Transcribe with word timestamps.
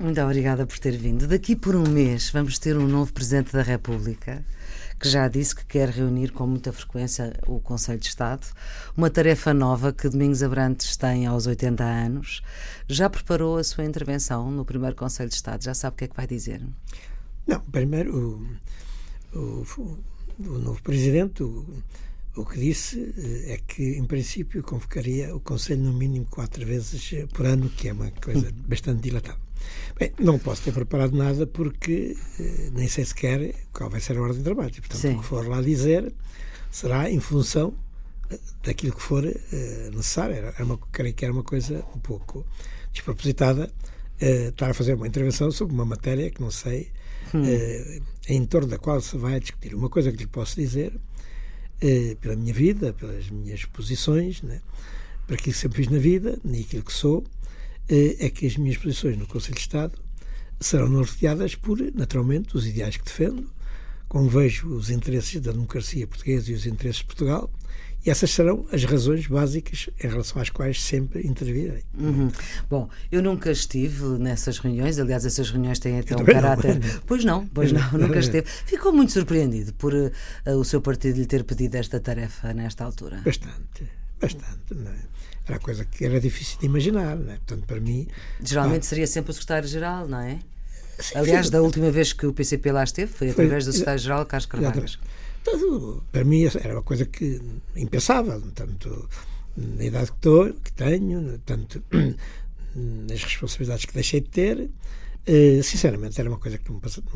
Muito 0.00 0.20
obrigada 0.20 0.64
por 0.64 0.78
ter 0.78 0.96
vindo. 0.96 1.26
Daqui 1.26 1.56
por 1.56 1.74
um 1.74 1.82
mês 1.82 2.30
vamos 2.30 2.56
ter 2.56 2.76
um 2.76 2.86
novo 2.86 3.12
Presidente 3.12 3.52
da 3.52 3.62
República 3.62 4.44
que 4.98 5.08
já 5.08 5.26
disse 5.26 5.56
que 5.56 5.66
quer 5.66 5.88
reunir 5.88 6.30
com 6.30 6.46
muita 6.46 6.72
frequência 6.72 7.32
o 7.48 7.58
Conselho 7.58 7.98
de 7.98 8.06
Estado. 8.06 8.46
Uma 8.96 9.10
tarefa 9.10 9.52
nova 9.52 9.92
que 9.92 10.08
Domingos 10.08 10.40
Abrantes 10.40 10.96
tem 10.96 11.26
aos 11.26 11.48
80 11.48 11.82
anos. 11.82 12.42
Já 12.86 13.10
preparou 13.10 13.58
a 13.58 13.64
sua 13.64 13.84
intervenção 13.84 14.50
no 14.52 14.64
primeiro 14.64 14.94
Conselho 14.94 15.28
de 15.28 15.34
Estado? 15.34 15.64
Já 15.64 15.74
sabe 15.74 15.94
o 15.94 15.96
que 15.96 16.04
é 16.04 16.08
que 16.08 16.16
vai 16.16 16.28
dizer? 16.28 16.62
Não, 17.44 17.60
primeiro 17.60 18.48
o, 19.34 19.36
o, 19.36 19.98
o 20.38 20.58
novo 20.58 20.80
Presidente. 20.80 21.42
O, 21.42 21.66
o 22.36 22.44
que 22.44 22.58
disse 22.58 23.14
eh, 23.18 23.54
é 23.54 23.58
que, 23.66 23.98
em 23.98 24.04
princípio, 24.04 24.62
convocaria 24.62 25.34
o 25.34 25.40
Conselho 25.40 25.82
no 25.82 25.92
mínimo 25.92 26.26
quatro 26.26 26.64
vezes 26.64 27.26
por 27.32 27.46
ano, 27.46 27.68
que 27.68 27.88
é 27.88 27.92
uma 27.92 28.12
coisa 28.12 28.52
bastante 28.66 29.02
dilatada. 29.02 29.47
Bem, 29.98 30.12
não 30.18 30.38
posso 30.38 30.62
ter 30.62 30.72
preparado 30.72 31.16
nada 31.16 31.46
porque 31.46 32.16
eh, 32.38 32.70
nem 32.72 32.86
sei 32.88 33.04
sequer 33.04 33.54
qual 33.72 33.90
vai 33.90 34.00
ser 34.00 34.16
a 34.16 34.22
ordem 34.22 34.38
de 34.38 34.44
trabalho. 34.44 34.72
Portanto, 34.72 35.00
Sim. 35.00 35.16
o 35.16 35.20
que 35.20 35.24
for 35.24 35.46
lá 35.46 35.60
dizer 35.60 36.12
será 36.70 37.10
em 37.10 37.18
função 37.18 37.74
eh, 38.30 38.38
daquilo 38.62 38.94
que 38.94 39.02
for 39.02 39.24
uh, 39.24 39.96
necessário. 39.96 40.36
Era 40.36 40.64
uma, 40.64 40.78
creio 40.92 41.14
que 41.14 41.24
era 41.24 41.32
uma 41.32 41.42
coisa 41.42 41.84
um 41.94 41.98
pouco 41.98 42.46
despropositada 42.92 43.72
uh, 44.22 44.48
estar 44.48 44.70
a 44.70 44.74
fazer 44.74 44.94
uma 44.94 45.06
intervenção 45.06 45.50
sobre 45.50 45.74
uma 45.74 45.84
matéria 45.84 46.30
que 46.30 46.40
não 46.40 46.50
sei 46.50 46.92
hum. 47.34 47.42
em 48.28 48.44
torno 48.46 48.68
da 48.68 48.78
qual 48.78 49.00
se 49.00 49.16
vai 49.16 49.40
discutir. 49.40 49.74
Uma 49.74 49.88
coisa 49.88 50.12
que 50.12 50.18
lhe 50.18 50.26
posso 50.26 50.56
dizer, 50.56 50.92
pela 52.20 52.34
minha 52.34 52.52
vida, 52.52 52.92
pelas 52.92 53.30
minhas 53.30 53.64
posições, 53.64 54.42
né, 54.42 54.60
para 55.28 55.36
aquilo 55.36 55.52
que 55.52 55.60
sempre 55.60 55.84
fiz 55.84 55.92
na 55.92 55.98
vida 55.98 56.38
e 56.42 56.60
aquilo 56.62 56.82
que 56.82 56.92
sou, 56.92 57.22
eh, 57.22 57.37
é 57.88 58.30
que 58.30 58.46
as 58.46 58.56
minhas 58.56 58.76
posições 58.76 59.16
no 59.16 59.26
Conselho 59.26 59.54
de 59.54 59.60
Estado 59.60 59.98
serão 60.60 60.88
norteadas 60.88 61.54
por, 61.54 61.78
naturalmente, 61.94 62.56
os 62.56 62.66
ideais 62.66 62.96
que 62.96 63.04
defendo, 63.04 63.50
como 64.08 64.28
vejo 64.28 64.68
os 64.68 64.90
interesses 64.90 65.40
da 65.40 65.52
democracia 65.52 66.06
portuguesa 66.06 66.50
e 66.50 66.54
os 66.54 66.66
interesses 66.66 67.00
de 67.00 67.06
Portugal, 67.06 67.50
e 68.04 68.10
essas 68.10 68.30
serão 68.30 68.64
as 68.72 68.84
razões 68.84 69.26
básicas 69.26 69.90
em 70.02 70.08
relação 70.08 70.40
às 70.40 70.48
quais 70.48 70.80
sempre 70.80 71.26
intervirei. 71.26 71.82
Uhum. 71.98 72.30
Bom, 72.70 72.88
eu 73.10 73.20
nunca 73.22 73.50
estive 73.50 74.04
nessas 74.18 74.58
reuniões, 74.58 74.98
aliás, 74.98 75.24
essas 75.26 75.50
reuniões 75.50 75.78
têm 75.78 75.98
até 75.98 76.16
um 76.16 76.24
caráter. 76.24 76.78
Não. 76.78 76.88
Pois 77.06 77.24
não, 77.24 77.46
pois 77.48 77.72
não, 77.72 77.90
nunca 77.98 78.18
esteve. 78.18 78.46
Ficou 78.66 78.92
muito 78.92 79.12
surpreendido 79.12 79.72
por 79.74 79.92
uh, 79.92 80.10
o 80.46 80.64
seu 80.64 80.80
partido 80.80 81.18
lhe 81.18 81.26
ter 81.26 81.42
pedido 81.42 81.74
esta 81.74 81.98
tarefa 81.98 82.52
nesta 82.54 82.84
altura? 82.84 83.20
Bastante, 83.24 83.90
bastante. 84.20 84.74
Não 84.74 84.90
é? 84.90 84.98
Era 85.46 85.58
coisa 85.58 85.84
que 85.84 86.04
era 86.04 86.20
difícil 86.20 86.58
de 86.58 86.66
imaginar, 86.66 87.16
né? 87.16 87.38
Portanto, 87.46 87.66
para 87.66 87.80
mim. 87.80 88.06
Geralmente 88.42 88.84
seria 88.86 89.06
sempre 89.06 89.30
o 89.30 89.34
secretário-geral, 89.34 90.06
não 90.06 90.20
é? 90.20 90.38
Sim, 90.98 91.18
Aliás, 91.18 91.46
sim. 91.46 91.52
da 91.52 91.62
última 91.62 91.90
vez 91.90 92.12
que 92.12 92.26
o 92.26 92.32
PCP 92.32 92.72
lá 92.72 92.84
esteve 92.84 93.10
foi, 93.10 93.30
foi 93.32 93.44
através 93.44 93.64
do 93.64 93.72
secretário-geral 93.72 94.26
Carlos 94.26 94.46
Carvalho. 94.46 94.84
Para 96.12 96.24
mim 96.24 96.44
era 96.44 96.74
uma 96.74 96.82
coisa 96.82 97.06
que 97.06 97.40
impensável, 97.76 98.42
tanto 98.54 99.08
na 99.56 99.84
idade 99.84 100.10
que 100.10 100.16
estou, 100.16 100.52
que 100.52 100.72
tenho, 100.72 101.38
tanto 101.46 101.82
nas 102.74 103.22
responsabilidades 103.22 103.84
que 103.84 103.94
deixei 103.94 104.20
de 104.20 104.28
ter. 104.28 104.58
Uh, 104.58 105.62
sinceramente, 105.62 106.20
era 106.20 106.28
uma 106.28 106.38
coisa 106.38 106.58
que 106.58 106.70
não 106.70 106.80
passava. 106.80 107.06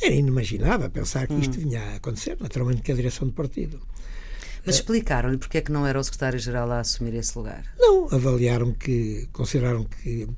Era 0.00 0.14
inimaginável 0.14 0.90
pensar 0.90 1.26
que 1.26 1.34
isto 1.34 1.58
hum. 1.58 1.62
vinha 1.62 1.82
a 1.82 1.94
acontecer, 1.96 2.36
naturalmente, 2.40 2.82
que 2.82 2.92
a 2.92 2.94
direção 2.94 3.26
do 3.26 3.34
partido. 3.34 3.80
Mas 4.66 4.76
explicaram-lhe 4.76 5.38
porque 5.38 5.58
é 5.58 5.60
que 5.60 5.70
não 5.70 5.86
era 5.86 5.98
o 5.98 6.02
secretário-geral 6.02 6.70
a 6.72 6.80
assumir 6.80 7.14
esse 7.14 7.38
lugar? 7.38 7.64
Não, 7.78 8.08
avaliaram 8.10 8.72
que, 8.72 9.28
consideraram 9.32 9.84
que, 9.84 10.28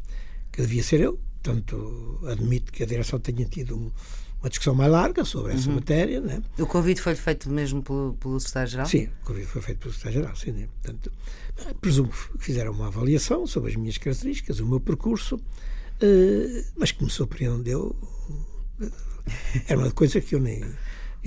que 0.52 0.60
devia 0.60 0.82
ser 0.82 1.00
eu. 1.00 1.18
Portanto, 1.42 2.20
admito 2.26 2.70
que 2.70 2.82
a 2.82 2.86
direção 2.86 3.18
tenha 3.18 3.44
tido 3.46 3.92
uma 4.40 4.48
discussão 4.48 4.74
mais 4.74 4.90
larga 4.90 5.24
sobre 5.24 5.54
essa 5.54 5.68
uhum. 5.68 5.76
matéria. 5.76 6.20
Né? 6.20 6.42
O 6.58 6.66
convite 6.66 7.00
foi 7.00 7.14
feito 7.14 7.50
mesmo 7.50 7.82
pelo, 7.82 8.14
pelo 8.14 8.38
secretário-geral? 8.38 8.86
Sim, 8.86 9.08
o 9.22 9.26
convite 9.26 9.46
foi 9.46 9.62
feito 9.62 9.78
pelo 9.78 9.92
secretário-geral, 9.92 10.36
sim. 10.36 10.52
Né? 10.52 10.68
Portanto, 10.82 11.12
presumo 11.80 12.08
que 12.08 12.44
fizeram 12.44 12.72
uma 12.72 12.88
avaliação 12.88 13.46
sobre 13.46 13.70
as 13.70 13.76
minhas 13.76 13.98
características, 13.98 14.60
o 14.60 14.66
meu 14.66 14.80
percurso, 14.80 15.36
uh, 15.36 16.64
mas 16.76 16.92
que 16.92 17.02
me 17.02 17.10
surpreendeu. 17.10 17.96
Era 19.66 19.78
uma 19.78 19.90
coisa 19.90 20.20
que 20.20 20.34
eu 20.34 20.40
nem 20.40 20.64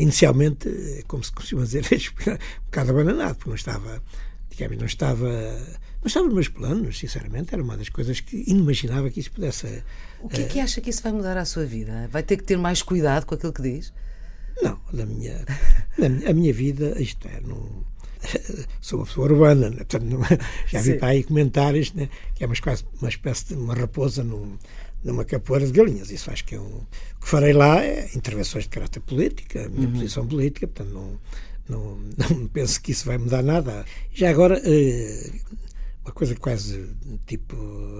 inicialmente, 0.01 0.67
é 0.67 1.03
como 1.07 1.23
se 1.23 1.31
costuma 1.31 1.63
dizer, 1.63 1.85
um 2.27 2.65
bocado 2.65 2.91
abananado, 2.91 3.35
porque 3.35 3.49
não 3.49 3.55
estava, 3.55 4.01
digamos, 4.49 4.77
não 4.77 4.85
estava, 4.85 5.29
não 5.29 6.07
estava 6.07 6.25
nos 6.25 6.33
meus 6.33 6.47
planos, 6.47 6.97
sinceramente, 6.97 7.53
era 7.53 7.63
uma 7.63 7.77
das 7.77 7.89
coisas 7.89 8.19
que 8.19 8.43
inimaginava 8.47 9.09
que 9.09 9.19
isso 9.19 9.31
pudesse. 9.31 9.83
O 10.21 10.29
que 10.29 10.41
é 10.41 10.45
que 10.45 10.59
acha 10.59 10.81
que 10.81 10.89
isso 10.89 11.03
vai 11.03 11.11
mudar 11.11 11.37
à 11.37 11.45
sua 11.45 11.65
vida? 11.65 12.07
Vai 12.11 12.23
ter 12.23 12.37
que 12.37 12.43
ter 12.43 12.57
mais 12.57 12.81
cuidado 12.81 13.25
com 13.25 13.35
aquilo 13.35 13.53
que 13.53 13.61
diz? 13.61 13.93
Não, 14.61 14.79
na 14.91 15.05
minha, 15.05 15.45
na, 15.97 16.29
a 16.29 16.33
minha 16.33 16.53
vida, 16.53 17.01
isto 17.01 17.27
é, 17.27 17.39
não, 17.41 17.83
sou 18.81 18.99
uma 18.99 19.05
pessoa 19.05 19.27
urbana, 19.31 19.69
né? 19.69 19.77
Portanto, 19.77 20.19
já 20.67 20.81
vi 20.81 20.93
Sim. 20.93 20.97
para 20.99 21.09
aí 21.09 21.23
comentários 21.23 21.93
né? 21.93 22.09
que 22.35 22.43
é 22.43 22.47
uma, 22.47 22.55
quase 22.55 22.85
uma 22.99 23.09
espécie 23.09 23.47
de 23.47 23.53
uma 23.55 23.73
raposa 23.73 24.23
num, 24.23 24.57
numa 25.03 25.25
capoeira 25.25 25.65
de 25.65 25.71
galinhas. 25.71 26.11
Isso 26.11 26.29
acho 26.31 26.45
que 26.45 26.55
é 26.55 26.59
um. 26.59 26.63
O 26.63 26.87
que 27.21 27.27
farei 27.27 27.53
lá 27.53 27.83
é 27.83 28.09
intervenções 28.15 28.65
de 28.65 28.69
caráter 28.69 28.99
político, 29.01 29.57
a 29.57 29.69
minha 29.69 29.87
uhum. 29.87 29.93
posição 29.93 30.27
política, 30.27 30.67
portanto 30.67 30.93
não, 30.93 31.19
não, 31.67 31.97
não 32.29 32.47
penso 32.47 32.81
que 32.81 32.91
isso 32.91 33.05
vai 33.05 33.17
mudar 33.17 33.43
nada. 33.43 33.85
Já 34.13 34.29
agora, 34.29 34.61
eh, 34.63 35.31
uma 36.03 36.11
coisa 36.13 36.35
quase 36.35 36.89
tipo 37.25 37.55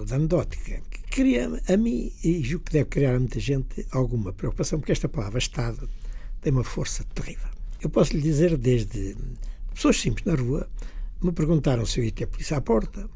de 0.06 0.14
anedótica, 0.14 0.80
que 0.90 1.02
cria 1.10 1.50
a 1.68 1.76
mim, 1.76 2.12
e 2.22 2.42
julgo 2.42 2.66
que 2.66 2.72
deve 2.72 2.86
criar 2.86 3.14
a 3.14 3.18
muita 3.18 3.40
gente, 3.40 3.86
alguma 3.90 4.32
preocupação, 4.32 4.78
porque 4.78 4.92
esta 4.92 5.08
palavra 5.08 5.38
Estado 5.38 5.88
tem 6.40 6.52
uma 6.52 6.64
força 6.64 7.04
terrível. 7.14 7.48
Eu 7.80 7.90
posso 7.90 8.12
lhe 8.12 8.22
dizer, 8.22 8.56
desde 8.56 9.16
pessoas 9.74 10.00
simples 10.00 10.24
na 10.24 10.34
rua, 10.34 10.68
me 11.22 11.32
perguntaram 11.32 11.86
se 11.86 12.00
eu 12.00 12.04
ia 12.04 12.12
ter 12.12 12.24
a 12.24 12.26
polícia 12.26 12.56
à 12.56 12.60
porta, 12.60 13.08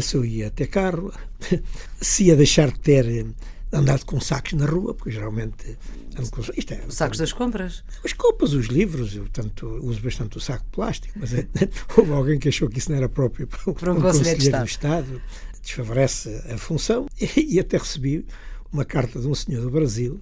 se 0.00 0.16
eu 0.16 0.24
ia 0.24 0.50
ter 0.50 0.66
carro, 0.66 1.12
se 2.00 2.24
ia 2.24 2.36
deixar 2.36 2.70
de 2.70 2.80
ter 2.80 3.06
eh, 3.06 3.26
andado 3.72 4.04
com 4.04 4.20
sacos 4.20 4.52
na 4.52 4.66
rua, 4.66 4.94
porque 4.94 5.10
geralmente 5.10 5.76
ando 6.16 6.30
com 6.30 6.40
isto 6.56 6.74
é, 6.74 6.84
os 6.86 6.94
sacos 6.94 7.18
das 7.18 7.32
compras. 7.32 7.82
As 8.04 8.12
compras, 8.12 8.52
os 8.52 8.66
livros, 8.66 9.14
eu 9.16 9.28
tanto 9.28 9.66
uso 9.84 10.00
bastante 10.00 10.36
o 10.36 10.40
saco 10.40 10.64
de 10.64 10.70
plástico, 10.70 11.18
mas 11.18 11.34
é, 11.34 11.46
houve 11.96 12.12
alguém 12.12 12.38
que 12.38 12.48
achou 12.48 12.68
que 12.68 12.78
isso 12.78 12.90
não 12.90 12.98
era 12.98 13.08
próprio 13.08 13.46
para, 13.46 13.72
para 13.72 13.92
um, 13.92 13.98
um 13.98 14.00
conselheiro, 14.00 14.38
de 14.38 14.46
Estado. 14.46 14.66
Estado, 14.66 15.22
desfavorece 15.62 16.42
a 16.52 16.58
função 16.58 17.06
e, 17.20 17.54
e, 17.56 17.60
até 17.60 17.76
recebi 17.76 18.24
uma 18.72 18.84
carta 18.84 19.20
de 19.20 19.26
um 19.26 19.34
senhor 19.34 19.62
do 19.62 19.70
Brasil 19.70 20.20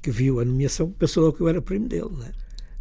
que 0.00 0.10
viu 0.10 0.40
a 0.40 0.44
nomeação, 0.44 0.90
pensou 0.92 1.24
logo 1.24 1.36
que 1.36 1.42
eu 1.42 1.48
era 1.48 1.60
primo 1.60 1.88
dele, 1.88 2.10
né? 2.16 2.32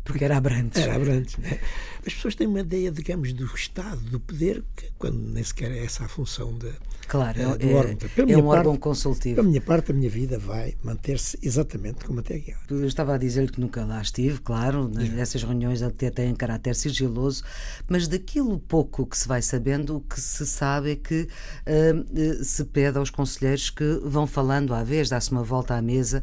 Porque 0.08 0.24
era 0.24 0.38
Abrantes. 0.38 0.82
Era 0.82 0.96
Abrantes. 0.96 1.38
Né? 1.38 1.60
As 2.06 2.14
pessoas 2.14 2.36
têm 2.36 2.48
uma 2.48 2.62
ideia, 2.62 2.90
digamos, 2.90 3.34
do 3.34 3.46
Estado, 3.46 4.00
do 4.02 4.20
poder, 4.20 4.64
quando 4.98 5.18
nem 5.18 5.44
sequer 5.44 5.72
é 5.72 5.84
essa 5.84 6.06
a 6.06 6.08
função 6.08 6.58
de, 6.58 6.72
Claro, 7.08 7.40
é, 7.40 7.58
do 7.58 7.74
órgão. 7.74 7.98
é 8.18 8.22
um 8.24 8.28
parte, 8.28 8.46
órgão 8.46 8.78
consultivo. 8.78 9.40
A 9.40 9.44
minha 9.44 9.62
parte, 9.62 9.92
a 9.92 9.96
minha 9.96 10.10
vida 10.10 10.38
vai 10.38 10.76
manter-se 10.84 11.38
exatamente 11.42 12.04
como 12.04 12.20
até 12.20 12.36
agora. 12.36 12.58
Eu 12.70 12.86
estava 12.86 13.16
a 13.16 13.18
dizer 13.18 13.50
que 13.50 13.62
nunca 13.62 13.86
lá 13.86 14.02
estive, 14.02 14.40
claro, 14.42 14.90
né? 14.90 15.16
essas 15.18 15.42
reuniões 15.42 15.82
até 15.82 16.10
têm 16.10 16.36
caráter 16.36 16.76
sigiloso, 16.76 17.44
mas 17.88 18.08
daquilo 18.08 18.60
pouco 18.60 19.06
que 19.06 19.18
se 19.18 19.28
vai 19.28 19.42
sabendo, 19.42 19.98
o 19.98 20.02
que 20.02 20.20
se 20.20 20.46
sabe 20.46 20.92
é 20.92 20.96
que 20.96 21.28
uh, 21.66 22.44
se 22.44 22.66
pede 22.66 22.98
aos 22.98 23.10
conselheiros 23.10 23.70
que 23.70 24.02
vão 24.04 24.28
falando 24.28 24.74
à 24.74 24.84
vez, 24.84 25.10
dá-se 25.10 25.32
uma 25.32 25.44
volta 25.44 25.76
à 25.76 25.82
mesa 25.82 26.22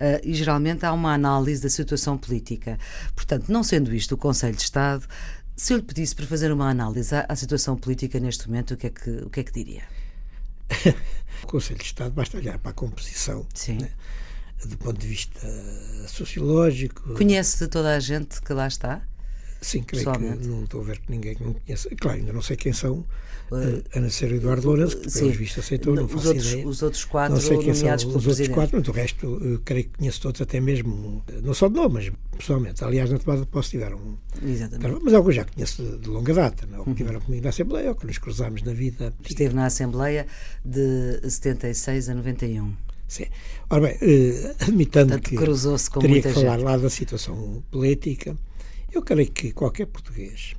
uh, 0.00 0.20
e 0.24 0.34
geralmente 0.34 0.84
há 0.84 0.92
uma 0.92 1.14
análise 1.14 1.62
da 1.62 1.70
situação 1.70 2.18
política. 2.18 2.76
Portanto, 3.14 3.50
não 3.50 3.62
sendo 3.62 3.94
isto 3.94 4.16
o 4.16 4.18
Conselho 4.18 4.56
de 4.56 4.62
Estado, 4.62 5.06
se 5.56 5.72
eu 5.72 5.76
lhe 5.76 5.84
pedisse 5.84 6.16
para 6.16 6.26
fazer 6.26 6.50
uma 6.50 6.68
análise 6.68 7.14
à, 7.14 7.24
à 7.28 7.36
situação 7.36 7.76
política 7.76 8.18
neste 8.18 8.48
momento, 8.48 8.74
o 8.74 8.76
que 8.76 8.88
é 8.88 8.90
que, 8.90 9.10
o 9.10 9.30
que, 9.30 9.40
é 9.40 9.44
que 9.44 9.52
diria? 9.52 9.82
O 11.42 11.46
Conselho 11.46 11.78
de 11.78 11.84
Estado 11.84 12.12
basta 12.12 12.36
olhar 12.36 12.58
para 12.58 12.70
a 12.70 12.74
composição. 12.74 13.46
Né, 13.68 13.90
do 14.64 14.78
ponto 14.78 14.98
de 14.98 15.06
vista 15.06 15.40
sociológico. 16.08 17.14
Conhece 17.14 17.68
toda 17.68 17.94
a 17.94 18.00
gente 18.00 18.40
que 18.40 18.52
lá 18.52 18.66
está? 18.66 19.02
Sim, 19.64 19.82
creio 19.82 20.12
que 20.12 20.46
não 20.46 20.64
estou 20.64 20.82
a 20.82 20.84
ver 20.84 20.98
que 20.98 21.10
ninguém 21.10 21.34
que 21.34 21.42
não 21.42 21.54
conheça. 21.54 21.88
Claro, 21.98 22.18
ainda 22.18 22.34
não 22.34 22.42
sei 22.42 22.54
quem 22.54 22.74
são, 22.74 22.96
uh, 22.98 23.82
a 23.94 24.00
não 24.00 24.10
ser 24.10 24.30
o 24.30 24.34
Eduardo 24.34 24.66
Lourenço, 24.66 24.98
que 24.98 25.10
pelos 25.10 25.36
vistos 25.36 25.64
aceitou, 25.64 25.94
não, 25.94 26.06
faço 26.06 26.28
outros, 26.28 26.52
ideia. 26.52 26.68
Os 26.68 26.82
outros 26.82 27.04
quatro 27.06 27.34
não 27.34 27.40
sei 27.40 27.58
quem 27.58 27.72
são 27.72 27.94
os 27.94 28.04
outros 28.04 28.24
presidente. 28.24 28.54
quatro, 28.54 28.78
mas 28.78 28.88
o 28.88 28.92
resto, 28.92 29.26
eu 29.42 29.58
creio 29.64 29.84
que 29.84 29.98
conheço 29.98 30.20
todos, 30.20 30.38
até 30.42 30.60
mesmo, 30.60 31.24
não 31.42 31.54
só 31.54 31.68
de 31.68 31.76
nome, 31.76 31.94
mas 31.94 32.12
pessoalmente. 32.36 32.84
Aliás, 32.84 33.10
na 33.10 33.18
tomada 33.18 33.40
de 33.40 33.46
posse 33.46 33.70
tiveram. 33.70 34.18
Exatamente. 34.42 35.00
Mas 35.02 35.14
alguns 35.14 35.34
já 35.34 35.46
conheço 35.46 35.82
de, 35.82 35.98
de 35.98 36.08
longa 36.10 36.34
data, 36.34 36.66
não? 36.66 36.80
É? 36.80 36.82
Uhum. 36.86 36.94
tiveram 36.94 37.20
comigo 37.20 37.42
na 37.42 37.48
Assembleia, 37.48 37.88
ou 37.88 37.94
que 37.94 38.06
nos 38.06 38.18
cruzámos 38.18 38.62
na 38.62 38.74
vida. 38.74 39.14
Esteve 39.26 39.54
na 39.54 39.64
Assembleia 39.64 40.26
de 40.62 41.20
76 41.26 42.10
a 42.10 42.14
91. 42.14 42.70
Sim. 43.08 43.26
Ora 43.70 43.80
bem, 43.80 43.94
uh, 43.96 44.54
admitando 44.60 45.08
Portanto, 45.10 45.90
que 45.90 46.00
teria 46.00 46.20
que 46.20 46.32
falar 46.32 46.58
lá 46.58 46.76
da 46.76 46.90
situação 46.90 47.62
política, 47.70 48.36
eu 48.94 49.02
creio 49.02 49.30
que 49.30 49.52
qualquer 49.52 49.86
português 49.86 50.54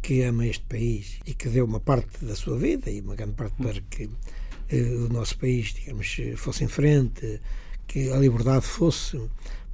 que 0.00 0.22
ama 0.22 0.46
este 0.46 0.64
país 0.64 1.18
e 1.26 1.34
que 1.34 1.48
deu 1.48 1.64
uma 1.64 1.80
parte 1.80 2.24
da 2.24 2.34
sua 2.34 2.56
vida 2.56 2.90
e 2.90 3.00
uma 3.00 3.14
grande 3.14 3.34
parte 3.34 3.56
para 3.56 3.80
que 3.80 4.08
o 4.70 5.12
nosso 5.12 5.38
país, 5.38 5.74
digamos, 5.74 6.16
fosse 6.36 6.64
em 6.64 6.68
frente, 6.68 7.40
que 7.86 8.10
a 8.10 8.16
liberdade 8.16 8.66
fosse 8.66 9.16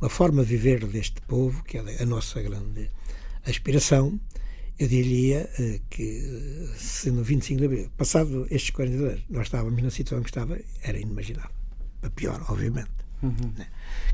uma 0.01 0.09
forma 0.09 0.45
de 0.45 0.51
viver 0.51 0.87
deste 0.87 1.21
povo, 1.23 1.63
que 1.65 1.79
é 1.79 2.03
a 2.03 2.07
nossa 2.07 2.41
grande 2.41 2.91
aspiração, 3.45 4.19
eu 4.79 4.89
diria 4.89 5.49
uh, 5.59 5.81
que 5.89 6.69
se 6.77 7.11
no 7.11 7.23
25 7.23 7.59
de 7.59 7.67
abril, 7.67 7.91
passado 7.97 8.47
estes 8.51 8.71
40 8.71 8.97
anos, 8.97 9.25
nós 9.31 9.47
estávamos 9.47 9.83
na 9.83 9.91
situação 9.91 10.23
que 10.23 10.31
estava, 10.31 10.59
era 10.83 10.99
inimaginável. 10.99 11.51
Para 12.01 12.11
pior, 12.11 12.45
obviamente. 12.49 12.91
Uhum. 13.23 13.53
Né? 13.57 13.69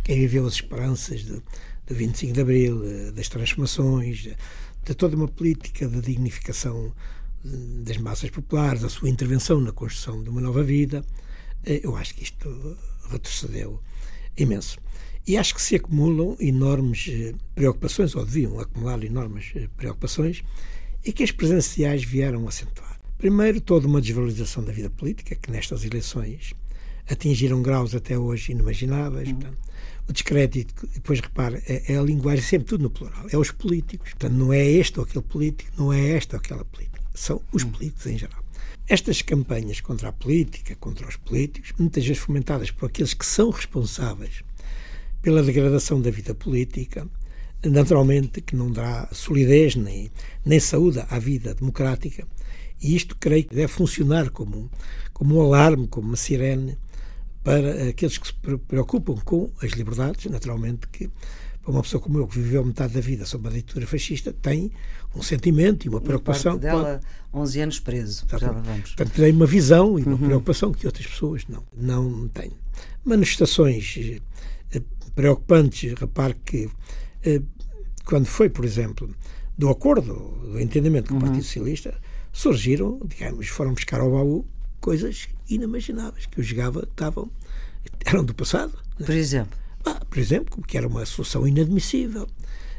Quem 0.05 0.19
viveu 0.19 0.47
as 0.47 0.55
esperanças 0.55 1.25
do, 1.25 1.43
do 1.91 1.95
25 1.95 2.33
de 2.33 2.41
abril, 2.41 2.77
uh, 2.77 3.13
das 3.13 3.29
transformações, 3.29 4.19
de, 4.19 4.95
toda 4.95 5.15
uma 5.17 5.29
política 5.29 5.87
de 5.87 6.01
dignificação 6.01 6.87
uh, 7.45 7.49
das 7.85 7.99
massas 7.99 8.31
populares, 8.31 8.83
a 8.85 8.89
sua 8.89 9.11
intervenção 9.11 9.61
na 9.61 9.73
construção 9.73 10.23
de 10.23 10.31
uma 10.31 10.41
nova 10.41 10.63
vida, 10.63 11.05
eu 11.63 11.95
acho 11.95 12.15
que 12.15 12.23
isto 12.23 12.79
retrocedeu 13.11 13.79
imenso. 14.35 14.79
E 15.27 15.37
acho 15.37 15.55
que 15.55 15.63
se 15.63 15.77
acumulam 15.77 16.37
enormes 16.41 17.07
eh, 17.09 17.35
preocupações, 17.55 18.15
ou 18.15 18.25
deviam 18.25 18.59
acumular 18.59 19.03
enormes 19.05 19.53
eh, 19.55 19.69
preocupações, 19.77 20.43
e 21.05 21.13
que 21.13 21.23
as 21.23 21.31
presenciais 21.31 22.03
vieram 22.03 22.49
acentuar. 22.49 22.99
Primeiro, 23.19 23.61
toda 23.61 23.87
uma 23.87 24.01
desvalorização 24.01 24.65
da 24.65 24.73
vida 24.73 24.89
política, 24.89 25.35
que 25.35 25.51
nestas 25.51 25.85
eleições 25.85 26.55
atingiram 27.09 27.63
graus 27.63 27.95
até 27.95 28.19
hoje 28.19 28.53
inimagináveis. 28.53 29.29
Uhum. 29.29 29.35
Portanto, 29.35 29.59
o 30.11 30.13
descrédito, 30.13 30.89
depois 30.93 31.21
repare, 31.21 31.63
é, 31.69 31.93
é, 31.93 31.97
a 31.97 32.03
linguagem 32.03 32.45
sempre 32.45 32.67
tudo 32.67 32.83
no 32.83 32.91
plural, 32.91 33.27
é 33.31 33.39
os 33.39 33.53
políticos. 33.53 34.11
Portanto, 34.11 34.33
não 34.33 34.53
é 34.53 34.65
este 34.65 34.99
ou 34.99 35.05
aquele 35.05 35.25
político, 35.25 35.71
não 35.79 35.93
é 35.93 36.11
esta 36.11 36.37
ou 36.37 36.41
aquela 36.41 36.65
política, 36.65 37.01
são 37.15 37.41
os 37.53 37.63
uhum. 37.63 37.71
políticos 37.71 38.07
em 38.07 38.19
geral. 38.19 38.43
Estas 38.89 39.23
campanhas 39.23 39.81
contra 39.81 40.09
a 40.09 40.13
política, 40.13 40.75
contra 40.75 41.07
os 41.07 41.15
políticos, 41.15 41.73
muitas 41.79 42.05
vezes 42.05 42.21
fomentadas 42.21 42.73
por 42.73 42.87
aqueles 42.87 43.15
que 43.15 43.25
são 43.25 43.51
responsáveis 43.51 44.43
pela 45.23 45.45
degradação 45.45 46.01
da 46.01 46.11
vida 46.11 46.35
política, 46.35 47.07
naturalmente 47.65 48.41
que 48.41 48.57
não 48.57 48.69
dá 48.69 49.09
solidez 49.13 49.77
nem, 49.77 50.11
nem 50.45 50.59
saúde 50.59 51.05
à 51.09 51.21
vida 51.21 51.55
democrática, 51.55 52.27
e 52.83 52.97
isto 52.97 53.17
creio 53.21 53.45
que 53.45 53.55
deve 53.55 53.69
funcionar 53.69 54.31
como, 54.31 54.69
como 55.13 55.37
um 55.37 55.41
alarme, 55.41 55.87
como 55.87 56.09
uma 56.09 56.17
sirene 56.17 56.77
para 57.43 57.89
aqueles 57.89 58.19
que 58.19 58.27
se 58.27 58.35
preocupam 58.69 59.15
com 59.25 59.51
as 59.63 59.73
liberdades, 59.73 60.31
naturalmente 60.31 60.87
que 60.89 61.11
para 61.63 61.73
uma 61.73 61.83
pessoa 61.83 62.03
como 62.03 62.19
eu, 62.19 62.27
que 62.27 62.39
viveu 62.39 62.65
metade 62.65 62.95
da 62.95 63.01
vida 63.01 63.25
sob 63.27 63.49
a 63.49 63.51
ditadura 63.51 63.87
fascista, 63.87 64.33
tem 64.33 64.73
um 65.15 65.23
sentimento 65.23 65.87
e 65.87 65.89
uma 65.89 66.01
preocupação. 66.01 66.53
Parte 66.53 66.63
dela, 66.63 67.01
pode... 67.33 67.43
11 67.43 67.61
anos 67.61 67.81
preso. 67.81 68.27
Portanto, 68.27 69.13
tem 69.15 69.33
uma 69.33 69.47
visão 69.47 69.99
e 69.99 70.03
uma 70.03 70.13
uhum. 70.13 70.27
preocupação 70.27 70.73
que 70.73 70.87
outras 70.87 71.07
pessoas 71.07 71.45
não, 71.49 71.63
não 71.77 72.29
têm. 72.29 72.53
Manifestações 73.05 74.21
eh, 74.73 74.83
preocupantes. 75.15 75.93
Repare 75.99 76.35
que 76.45 76.69
eh, 77.25 77.43
quando 78.05 78.27
foi, 78.27 78.49
por 78.49 78.65
exemplo, 78.65 79.15
do 79.57 79.69
acordo, 79.69 80.15
do 80.43 80.61
entendimento 80.61 81.11
com 81.11 81.19
o 81.19 81.21
Partido 81.21 81.37
uhum. 81.37 81.45
Socialista, 81.45 81.95
surgiram, 82.33 83.01
digamos, 83.05 83.49
foram 83.49 83.75
buscar 83.75 84.01
ao 84.01 84.11
baú 84.11 84.47
coisas 84.81 85.29
inimagináveis 85.49 86.27
que 86.27 86.41
eu 86.41 86.45
jogava, 86.45 86.83
estavam, 86.83 87.31
eram 88.05 88.25
do 88.25 88.35
passado. 88.35 88.73
Né? 88.99 89.07
Por 89.07 89.15
exemplo? 89.15 89.59
Ah, 89.85 90.01
por 90.09 90.19
exemplo, 90.19 90.63
que 90.63 90.77
era 90.77 90.87
uma 90.87 91.05
solução 91.07 91.47
inadmissível. 91.47 92.29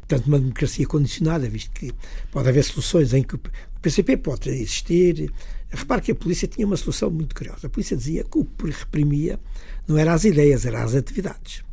Portanto, 0.01 0.27
uma 0.27 0.39
democracia 0.39 0.85
condicionada, 0.85 1.49
visto 1.49 1.71
que 1.71 1.93
pode 2.31 2.49
haver 2.49 2.63
soluções 2.63 3.13
em 3.13 3.23
que 3.23 3.35
o 3.35 3.41
PCP 3.81 4.17
pode 4.17 4.49
existir. 4.49 5.31
Repare 5.69 6.01
que 6.01 6.11
a 6.11 6.15
polícia 6.15 6.47
tinha 6.47 6.67
uma 6.67 6.75
solução 6.75 7.09
muito 7.09 7.33
curiosa. 7.33 7.67
A 7.67 7.69
polícia 7.69 7.95
dizia 7.95 8.23
que 8.23 8.37
o 8.37 8.43
que 8.43 8.69
reprimia 8.69 9.39
não 9.87 9.97
eram 9.97 10.11
as 10.11 10.25
ideias, 10.25 10.65
eram 10.65 10.79
as 10.79 10.95
atividades. 10.95 11.63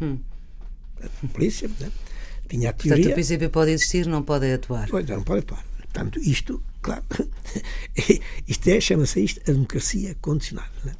Hum. 0.00 0.18
A 1.02 1.26
polícia 1.28 1.68
né, 1.78 1.90
tinha 2.48 2.70
a 2.70 2.72
teoria. 2.72 3.04
Portanto, 3.04 3.12
o 3.12 3.16
PCP 3.16 3.48
pode 3.50 3.70
existir, 3.72 4.06
não 4.06 4.22
pode 4.22 4.50
atuar. 4.50 4.88
Pois, 4.88 5.06
não 5.06 5.22
pode 5.22 5.40
atuar. 5.40 5.64
Portanto, 5.76 6.18
isto, 6.20 6.62
claro, 6.84 7.02
isto 8.46 8.68
é, 8.68 8.78
chama-se 8.78 9.24
isto 9.24 9.40
a 9.48 9.52
democracia 9.52 10.14
condicionada. 10.20 10.70
Né? 10.84 10.94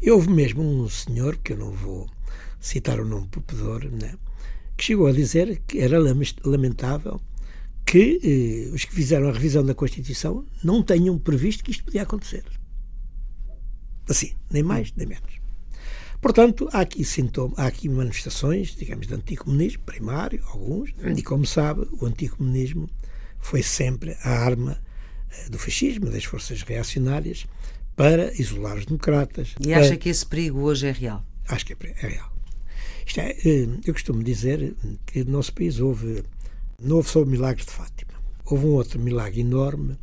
E 0.00 0.10
houve 0.10 0.30
mesmo 0.30 0.62
um 0.62 0.88
senhor, 0.88 1.36
que 1.36 1.52
eu 1.52 1.58
não 1.58 1.70
vou 1.70 2.08
citar 2.58 2.98
o 2.98 3.04
nome 3.04 3.28
popedor, 3.28 3.84
né, 3.84 4.14
que 4.76 4.84
chegou 4.84 5.06
a 5.06 5.12
dizer 5.12 5.60
que 5.66 5.80
era 5.80 5.98
lamentável 6.44 7.20
que 7.84 8.20
eh, 8.22 8.74
os 8.74 8.84
que 8.84 8.94
fizeram 8.94 9.28
a 9.28 9.32
revisão 9.32 9.64
da 9.64 9.74
Constituição 9.74 10.44
não 10.62 10.82
tenham 10.82 11.18
previsto 11.18 11.64
que 11.64 11.70
isto 11.70 11.84
podia 11.84 12.02
acontecer. 12.02 12.44
Assim, 14.08 14.32
nem 14.50 14.62
mais 14.62 14.92
nem 14.94 15.06
menos. 15.06 15.38
Portanto, 16.20 16.68
há 16.72 16.80
aqui 16.80 17.04
sintomas, 17.04 17.58
há 17.58 17.66
aqui 17.66 17.88
manifestações, 17.88 18.74
digamos, 18.76 19.06
de 19.06 19.14
anticomunismo 19.14 19.82
primário, 19.84 20.42
alguns, 20.48 20.90
e 21.16 21.22
como 21.22 21.46
sabe, 21.46 21.86
o 21.92 22.06
anticomunismo 22.06 22.90
foi 23.40 23.62
sempre 23.62 24.16
a 24.22 24.30
arma 24.30 24.78
eh, 25.30 25.48
do 25.48 25.58
fascismo, 25.58 26.10
das 26.10 26.24
forças 26.24 26.62
reacionárias, 26.62 27.46
para 27.96 28.32
isolar 28.40 28.76
os 28.76 28.86
democratas. 28.86 29.54
E 29.60 29.74
acha 29.74 29.96
que 29.96 30.08
esse 30.08 30.24
perigo 30.24 30.60
hoje 30.60 30.86
é 30.86 30.92
real? 30.92 31.24
Acho 31.48 31.66
que 31.66 31.72
é, 31.72 31.76
é 32.02 32.08
real. 32.08 32.32
É, 33.16 33.30
eh, 33.48 33.68
eu 33.86 33.92
costumo 33.94 34.22
dizer 34.22 34.76
que 35.06 35.24
no 35.24 35.32
nosso 35.32 35.52
país 35.52 35.80
houve, 35.80 36.22
não 36.80 36.96
houve 36.96 37.08
só 37.08 37.22
o 37.22 37.26
milagre 37.26 37.64
de 37.64 37.70
Fátima, 37.70 38.12
houve 38.44 38.66
um 38.66 38.70
outro 38.70 39.00
milagre 39.00 39.40
enorme, 39.40 39.98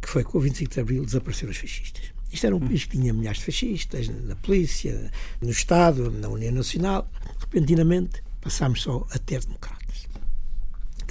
que 0.00 0.08
foi 0.08 0.24
que 0.24 0.30
com 0.30 0.38
o 0.38 0.40
25 0.40 0.72
de 0.72 0.80
Abril 0.80 1.04
desapareceram 1.04 1.50
os 1.50 1.58
fascistas. 1.58 2.14
Isto 2.32 2.46
era 2.46 2.56
um 2.56 2.60
país 2.60 2.84
que 2.84 2.98
tinha 2.98 3.12
milhares 3.12 3.38
de 3.38 3.46
fascistas 3.46 4.08
na 4.08 4.34
polícia, 4.34 5.10
no 5.40 5.50
Estado, 5.50 6.10
na 6.10 6.28
União 6.28 6.52
Nacional. 6.52 7.08
Repentinamente 7.38 8.22
passámos 8.40 8.82
só 8.82 9.06
a 9.10 9.18
ter 9.18 9.40
democratas. 9.44 9.83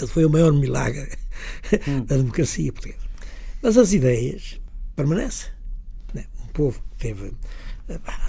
Foi 0.08 0.26
o 0.26 0.30
maior 0.30 0.52
milagre 0.54 1.10
hum. 1.88 2.04
da 2.06 2.18
democracia 2.18 2.72
portuguesa. 2.72 3.00
Mas 3.62 3.78
as 3.78 3.94
ideias 3.94 4.60
permanecem. 4.96 5.50
Né? 6.14 6.26
Um 6.44 6.48
povo 6.48 6.82
que 6.92 7.08
teve 7.08 7.34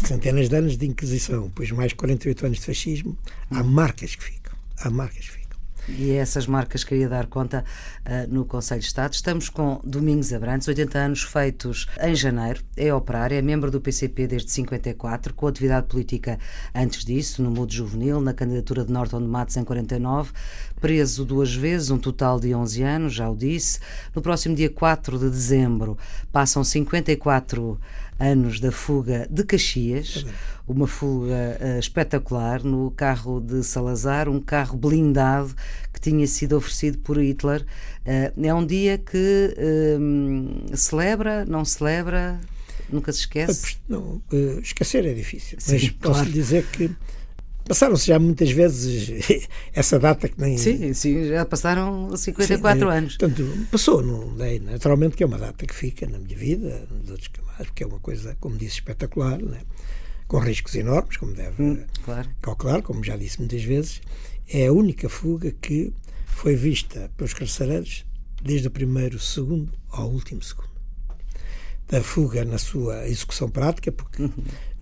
centenas 0.05 0.49
de 0.49 0.57
anos 0.57 0.77
de 0.77 0.87
Inquisição, 0.87 1.47
depois 1.47 1.71
mais 1.71 1.93
48 1.93 2.47
anos 2.47 2.59
de 2.59 2.67
fascismo, 2.67 3.17
há 3.51 3.63
marcas 3.63 4.15
que 4.15 4.25
ficam. 4.25 4.53
Há 4.79 4.91
marcas 4.91 5.19
que 5.19 5.31
ficam. 5.33 5.44
E 5.89 6.13
essas 6.13 6.47
marcas 6.47 6.83
queria 6.83 7.09
dar 7.09 7.27
conta 7.27 7.65
uh, 8.07 8.33
no 8.33 8.45
Conselho 8.45 8.81
de 8.81 8.87
Estado. 8.87 9.13
Estamos 9.13 9.49
com 9.49 9.81
Domingos 9.85 10.33
Abrantes, 10.33 10.67
80 10.67 10.99
anos 10.99 11.23
feitos 11.23 11.87
em 12.01 12.15
janeiro, 12.15 12.63
é 12.77 12.93
operário, 12.93 13.37
é 13.37 13.43
membro 13.43 13.71
do 13.71 13.81
PCP 13.81 14.27
desde 14.27 14.51
54, 14.51 15.35
com 15.35 15.47
atividade 15.47 15.87
política 15.87 16.39
antes 16.75 17.05
disso, 17.05 17.43
no 17.43 17.51
Mudo 17.51 17.73
Juvenil, 17.73 18.21
na 18.21 18.33
candidatura 18.33 18.85
de 18.85 18.93
Norton 18.93 19.21
de 19.21 19.29
Matos 19.29 19.57
em 19.57 19.65
49, 19.65 20.33
preso 20.81 21.25
duas 21.25 21.55
vezes, 21.55 21.91
um 21.91 21.99
total 21.99 22.41
de 22.41 22.55
11 22.55 22.83
anos, 22.83 23.15
já 23.15 23.29
o 23.29 23.37
disse. 23.37 23.79
No 24.15 24.23
próximo 24.23 24.55
dia 24.55 24.71
4 24.71 25.19
de 25.19 25.29
dezembro 25.29 25.99
passam 26.33 26.65
54 26.65 27.79
anos 28.19 28.61
da 28.61 28.71
fuga 28.71 29.27
de 29.31 29.45
Caxias, 29.45 30.25
uma 30.67 30.87
fuga 30.87 31.59
uh, 31.61 31.79
espetacular 31.79 32.63
no 32.63 32.91
carro 32.91 33.41
de 33.41 33.63
Salazar, 33.63 34.29
um 34.29 34.41
carro 34.41 34.77
blindado 34.77 35.55
que 35.93 36.01
tinha 36.01 36.27
sido 36.27 36.57
oferecido 36.57 36.99
por 36.99 37.19
Hitler. 37.19 37.63
Uh, 38.07 38.47
é 38.47 38.55
um 38.55 38.65
dia 38.65 38.99
que 38.99 39.55
uh, 39.57 40.77
celebra, 40.77 41.45
não 41.45 41.65
celebra, 41.65 42.41
nunca 42.89 43.13
se 43.13 43.21
esquece? 43.21 43.77
Não, 43.89 44.23
esquecer 44.63 45.05
é 45.07 45.13
difícil, 45.13 45.59
Sim, 45.61 45.73
mas 45.73 45.89
claro. 45.91 46.19
posso 46.19 46.31
dizer 46.31 46.65
que 46.67 46.91
Passaram-se 47.67 48.07
já 48.07 48.19
muitas 48.19 48.51
vezes 48.51 49.49
essa 49.73 49.99
data 49.99 50.29
que 50.29 50.41
nem. 50.41 50.59
Sim, 50.59 50.93
sim, 50.93 51.29
já 51.29 51.45
passaram 51.47 52.15
54 52.15 52.79
sim, 52.79 52.97
anos. 52.97 53.17
Portanto, 53.17 53.67
passou, 53.71 54.03
não 54.03 54.45
é? 54.45 54.59
Naturalmente 54.59 55.17
que 55.17 55.23
é 55.23 55.27
uma 55.27 55.39
data 55.39 55.67
que 55.67 55.75
fica 55.75 56.07
na 56.07 56.19
minha 56.19 56.37
vida, 56.37 56.87
nos 56.91 57.11
outros 57.11 57.29
camadas, 57.29 57.67
porque 57.67 57.83
é 57.83 57.87
uma 57.87 58.01
coisa, 58.01 58.37
como 58.39 58.57
disse, 58.57 58.75
espetacular, 58.75 59.41
né? 59.41 59.61
com 60.27 60.39
riscos 60.39 60.75
enormes, 60.75 61.17
como 61.17 61.33
deve 61.33 61.63
hum, 61.63 61.85
claro. 62.03 62.29
calcular, 62.41 62.83
como 62.83 63.05
já 63.05 63.17
disse 63.17 63.39
muitas 63.39 63.63
vezes. 63.63 64.01
É 64.49 64.67
a 64.67 64.73
única 64.73 65.09
fuga 65.09 65.51
que 65.51 65.93
foi 66.27 66.57
vista 66.57 67.11
pelos 67.17 67.33
carcereiros 67.33 68.05
desde 68.43 68.69
o 68.69 68.71
primeiro 68.71 69.19
segundo 69.19 69.73
ao 69.91 70.09
último 70.11 70.43
segundo. 70.43 70.69
Da 71.89 72.03
fuga 72.03 72.45
na 72.45 72.59
sua 72.59 73.07
execução 73.09 73.49
prática, 73.49 73.93
porque 73.93 74.23
uhum. 74.23 74.33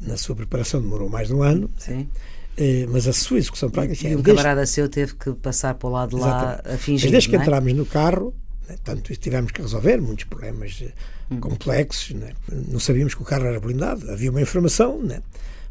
na 0.00 0.16
sua 0.16 0.34
preparação 0.34 0.80
demorou 0.80 1.08
mais 1.08 1.28
de 1.28 1.34
um 1.34 1.42
ano. 1.42 1.68
Né? 1.68 1.74
Sim. 1.78 2.08
Eh, 2.56 2.86
mas 2.88 3.08
a 3.08 3.12
sua 3.12 3.38
execução 3.38 3.70
prática. 3.70 4.08
E 4.08 4.16
um 4.16 4.22
camarada 4.22 4.66
seu 4.66 4.88
teve 4.88 5.14
que 5.14 5.32
passar 5.32 5.74
para 5.74 5.88
o 5.88 5.92
lado 5.92 6.16
de 6.16 6.22
lá 6.22 6.60
a 6.64 6.76
fingir. 6.76 7.06
Mas 7.06 7.12
desde 7.12 7.30
que 7.30 7.36
é? 7.36 7.38
entramos 7.38 7.72
no 7.72 7.86
carro, 7.86 8.34
né, 8.68 8.76
tanto 8.84 9.14
tivemos 9.16 9.52
que 9.52 9.62
resolver 9.62 10.00
muitos 10.00 10.24
problemas 10.24 10.78
eh, 10.82 10.92
hum. 11.30 11.40
complexos. 11.40 12.10
Né? 12.10 12.32
Não 12.68 12.78
sabíamos 12.78 13.14
que 13.14 13.22
o 13.22 13.24
carro 13.24 13.46
era 13.46 13.58
blindado, 13.58 14.10
havia 14.10 14.30
uma 14.30 14.40
informação. 14.40 15.02
Né? 15.02 15.22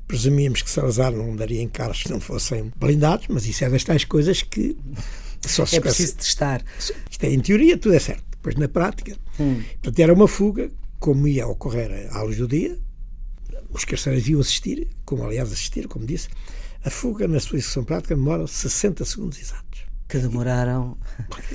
Presumíamos 0.07 0.61
que 0.61 0.69
Salazar 0.69 1.11
não 1.11 1.35
daria 1.35 1.61
em 1.61 1.69
carros 1.69 2.03
que 2.03 2.09
não 2.09 2.19
fossem 2.19 2.71
blindados, 2.75 3.27
mas 3.29 3.45
isso 3.45 3.63
é 3.63 3.69
das 3.69 3.83
tais 3.83 4.03
coisas 4.03 4.41
que 4.41 4.75
só 5.45 5.65
se 5.65 5.77
É 5.77 5.79
preciso 5.79 6.15
testar. 6.15 6.63
Isto 7.09 7.23
é, 7.23 7.29
em 7.31 7.39
teoria 7.39 7.77
tudo 7.77 7.95
é 7.95 7.99
certo, 7.99 8.23
depois 8.31 8.55
na 8.55 8.67
prática. 8.67 9.15
Hum. 9.39 9.61
Portanto, 9.81 9.99
era 9.99 10.13
uma 10.13 10.27
fuga 10.27 10.69
como 10.99 11.27
ia 11.27 11.47
ocorrer 11.47 12.09
à 12.11 12.21
luz 12.21 12.37
do 12.37 12.47
dia, 12.47 12.77
os 13.71 13.85
carcereiros 13.85 14.27
iam 14.27 14.39
assistir, 14.39 14.87
como 15.03 15.23
aliás 15.23 15.51
assistiram, 15.51 15.89
como 15.89 16.05
disse, 16.05 16.29
a 16.83 16.89
fuga 16.89 17.27
na 17.27 17.39
sua 17.39 17.57
execução 17.57 17.83
prática 17.83 18.15
demora 18.15 18.47
60 18.47 19.05
segundos 19.05 19.39
exatos. 19.39 19.81
Que 20.07 20.17
demoraram. 20.17 20.97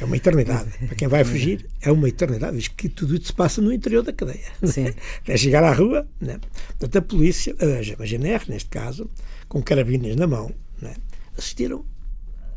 É 0.00 0.04
uma 0.04 0.16
eternidade. 0.16 0.70
Para 0.86 0.96
quem 0.96 1.08
vai 1.08 1.24
fugir, 1.24 1.68
é 1.82 1.92
uma 1.92 2.08
eternidade. 2.08 2.56
Diz 2.56 2.68
que 2.68 2.88
tudo 2.88 3.14
isso 3.14 3.26
se 3.26 3.32
passa 3.32 3.60
no 3.60 3.72
interior 3.72 4.02
da 4.02 4.12
cadeia. 4.12 4.46
Sim. 4.62 4.86
Até 5.22 5.36
chegar 5.36 5.62
à 5.62 5.74
rua, 5.74 6.08
né? 6.20 6.40
portanto, 6.68 6.96
a 6.96 7.02
polícia, 7.02 7.54
a 7.60 8.04
GNR, 8.06 8.44
neste 8.48 8.70
caso, 8.70 9.10
com 9.48 9.62
carabinas 9.62 10.16
na 10.16 10.26
mão, 10.26 10.50
né? 10.80 10.94
assistiram 11.36 11.84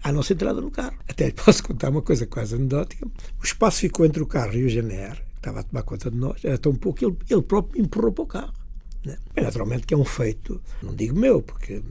à 0.01 0.11
nossa 0.11 0.31
entrada 0.31 0.61
no 0.61 0.71
carro. 0.71 0.97
Até 1.07 1.25
lhe 1.25 1.33
posso 1.33 1.63
contar 1.63 1.89
uma 1.89 2.01
coisa 2.01 2.25
quase 2.25 2.55
anedótica. 2.55 3.05
O 3.05 3.43
espaço 3.43 3.79
ficou 3.79 4.05
entre 4.05 4.23
o 4.23 4.25
carro 4.25 4.55
e 4.55 4.63
o 4.63 4.69
GNR, 4.69 5.15
que 5.15 5.37
estava 5.37 5.59
a 5.59 5.63
tomar 5.63 5.83
conta 5.83 6.09
de 6.09 6.17
nós, 6.17 6.45
era 6.45 6.57
tão 6.57 6.73
pouco 6.75 6.99
que 6.99 7.05
ele, 7.05 7.17
ele 7.29 7.41
próprio 7.41 7.77
me 7.77 7.85
empurrou 7.85 8.11
para 8.11 8.23
o 8.23 8.27
carro. 8.27 8.53
Né? 9.03 9.17
Naturalmente 9.35 9.85
que 9.85 9.93
é 9.93 9.97
um 9.97 10.05
feito, 10.05 10.61
não 10.81 10.93
digo 10.93 11.17
meu, 11.17 11.41
porque 11.41 11.81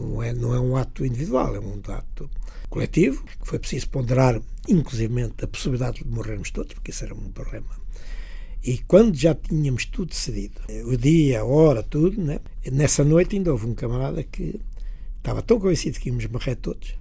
não 0.00 0.22
é, 0.22 0.32
não 0.32 0.54
é 0.54 0.60
um 0.60 0.76
ato 0.76 1.04
individual, 1.04 1.54
é 1.54 1.60
um 1.60 1.80
ato 1.88 2.30
coletivo, 2.68 3.24
que 3.24 3.48
foi 3.48 3.58
preciso 3.58 3.88
ponderar, 3.88 4.40
inclusive, 4.68 5.32
a 5.42 5.46
possibilidade 5.46 6.04
de 6.04 6.08
morrermos 6.08 6.50
todos, 6.50 6.74
porque 6.74 6.90
isso 6.90 7.04
era 7.04 7.14
um 7.14 7.30
problema. 7.32 7.66
E 8.62 8.78
quando 8.78 9.16
já 9.16 9.34
tínhamos 9.34 9.86
tudo 9.86 10.10
decidido, 10.10 10.60
o 10.84 10.96
dia, 10.96 11.40
a 11.40 11.44
hora, 11.44 11.82
tudo, 11.82 12.20
né? 12.20 12.40
nessa 12.70 13.02
noite 13.02 13.36
ainda 13.36 13.50
houve 13.52 13.66
um 13.66 13.74
camarada 13.74 14.22
que 14.22 14.60
estava 15.16 15.42
tão 15.42 15.58
convencido 15.58 15.98
que 15.98 16.08
íamos 16.08 16.26
morrer 16.26 16.56
todos, 16.56 16.94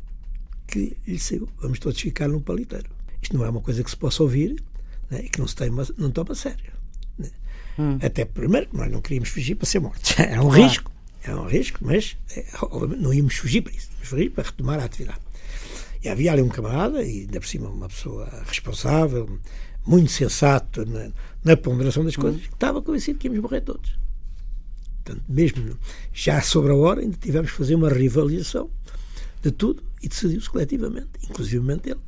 que 0.68 0.96
lhe 1.06 1.20
saiu, 1.20 1.50
vamos 1.60 1.80
todos 1.80 2.00
ficar 2.00 2.28
num 2.28 2.42
paliteiro. 2.42 2.90
Isto 3.22 3.38
não 3.38 3.46
é 3.46 3.50
uma 3.50 3.62
coisa 3.62 3.84
que 3.84 3.90
se 3.90 3.98
possa 3.98 4.24
ouvir 4.24 4.64
né? 5.10 5.22
e 5.26 5.30
que 5.30 5.40
não 5.40 5.48
se 5.48 5.56
tem, 5.56 5.70
não 5.98 6.12
toma 6.12 6.32
a 6.32 6.36
sério. 6.36 6.72
Né? 7.18 7.30
Hum. 7.78 8.00
Até 8.02 8.24
primeiro, 8.24 8.70
nós 8.72 8.90
não 8.90 9.02
queríamos 9.02 9.30
fugir 9.30 9.56
para 9.56 9.66
ser 9.66 9.80
mortos. 9.80 10.18
Era 10.18 10.40
um 10.42 10.48
claro. 10.48 10.64
risco. 10.64 10.92
Era 11.24 11.40
um 11.40 11.48
risco, 11.48 11.80
mas 11.82 12.18
é, 12.36 12.46
não 12.98 13.14
íamos 13.14 13.36
fugir 13.36 13.62
para 13.62 13.74
isso. 13.74 13.90
Íamos 13.94 14.08
fugir 14.08 14.30
para 14.32 14.44
retomar 14.44 14.80
a 14.80 14.86
atividade. 14.86 15.20
E 16.04 16.08
havia 16.08 16.32
ali 16.32 16.42
um 16.42 16.50
camarada, 16.50 17.04
e 17.04 17.22
ainda 17.22 17.40
por 17.40 17.48
cima 17.48 17.70
uma 17.70 17.90
pessoa 17.90 18.30
responsável, 18.48 19.40
muito 19.86 20.12
sensato 20.12 20.86
na, 20.86 21.12
na 21.44 21.58
ponderação 21.58 22.06
das 22.06 22.16
coisas, 22.16 22.42
que 22.42 22.54
estava 22.54 22.82
convencido 22.82 23.20
que 23.20 23.28
íamos 23.28 23.42
morrer 23.42 23.62
todos. 23.62 23.98
Portanto, 25.04 25.24
mesmo 25.28 25.78
já 26.14 26.42
sobre 26.42 26.72
a 26.72 26.76
hora, 26.76 27.02
ainda 27.02 27.18
tivemos 27.18 27.52
que 27.52 27.58
fazer 27.58 27.76
uma 27.76 27.90
rivalização 27.90 28.70
de 29.42 29.52
tudo 29.52 29.84
e 30.02 30.08
decidiu-se 30.08 30.50
coletivamente, 30.50 31.10
inclusivamente 31.24 31.90
ele 31.90 32.00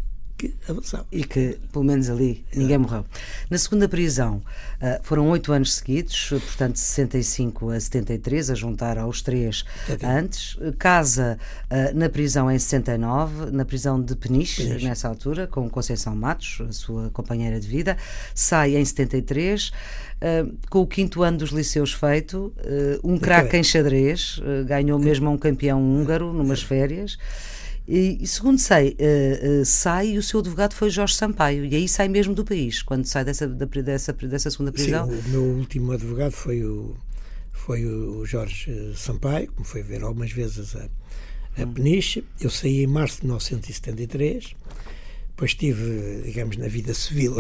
que 0.42 0.56
avançava. 0.68 1.06
E 1.12 1.24
que, 1.24 1.60
pelo 1.72 1.86
menos 1.86 2.10
ali, 2.10 2.44
ninguém 2.56 2.80
morreu. 2.80 3.06
Na 3.50 3.58
segunda 3.58 3.88
prisão, 3.88 4.42
ah, 4.82 5.00
foram 5.04 5.30
oito 5.30 5.54
anos 5.54 5.76
seguidos, 5.76 6.30
portanto, 6.30 6.78
65 6.78 7.70
a 7.70 7.80
73, 7.80 8.50
a 8.50 8.56
juntar 8.56 8.98
aos 8.98 9.22
três 9.22 9.64
antes. 10.04 10.58
Casa 10.80 11.38
ah, 11.70 11.92
na 11.94 12.10
prisão 12.10 12.50
em 12.50 12.58
69, 12.58 13.52
na 13.52 13.64
prisão 13.64 14.02
de 14.02 14.16
Peniche, 14.16 14.64
Peniche, 14.64 14.86
nessa 14.86 15.08
altura, 15.08 15.46
com 15.46 15.70
Conceição 15.70 16.16
Matos, 16.16 16.62
a 16.68 16.72
sua 16.72 17.10
companheira 17.12 17.60
de 17.60 17.68
vida. 17.68 17.96
Sai 18.34 18.76
em 18.76 18.84
73. 18.84 19.72
Uh, 20.22 20.56
com 20.70 20.82
o 20.82 20.86
quinto 20.86 21.24
ano 21.24 21.40
dos 21.40 21.50
liceus 21.50 21.94
feito, 21.94 22.54
uh, 22.58 23.00
um 23.04 23.18
craque 23.18 23.58
em 23.58 23.64
xadrez, 23.64 24.38
uh, 24.38 24.64
ganhou 24.66 25.00
mesmo 25.00 25.28
a 25.28 25.32
um 25.32 25.38
campeão 25.38 25.82
húngaro 25.82 26.32
numas 26.32 26.62
férias. 26.62 27.18
E, 27.88 28.26
segundo 28.28 28.60
sei, 28.60 28.96
uh, 29.00 29.62
uh, 29.62 29.66
sai 29.66 30.12
e 30.12 30.18
o 30.18 30.24
seu 30.24 30.40
advogado 30.40 30.74
foi 30.74 30.90
Jorge 30.90 31.16
Sampaio, 31.16 31.66
e 31.66 31.76
aí 31.76 31.90
sai 31.90 32.08
mesmo 32.08 32.34
do 32.34 32.46
país, 32.46 32.82
quando 32.82 33.06
sai 33.06 33.26
dessa, 33.26 33.48
da, 33.48 33.66
dessa, 33.66 34.14
dessa 34.14 34.52
segunda 34.52 34.72
prisão. 34.72 35.10
Sim, 35.10 35.18
o 35.18 35.30
meu 35.30 35.44
último 35.44 35.92
advogado 35.92 36.32
foi 36.32 36.64
o, 36.64 36.96
foi 37.52 37.86
o 37.86 38.26
Jorge 38.26 38.94
Sampaio, 38.96 39.52
que 39.52 39.60
me 39.60 39.66
foi 39.66 39.82
ver 39.82 40.04
algumas 40.04 40.32
vezes 40.32 40.76
a, 40.76 40.88
a 41.58 41.64
hum. 41.64 41.74
Peniche. 41.74 42.24
Eu 42.40 42.50
saí 42.50 42.84
em 42.84 42.88
março 42.88 43.22
de 43.22 43.26
1973, 43.26 44.56
depois 45.30 45.52
estive, 45.52 46.22
digamos, 46.24 46.58
na 46.58 46.68
vida 46.68 46.94
civil 46.94 47.36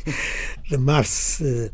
de 0.68 0.78
março 0.78 1.44
de 1.44 1.70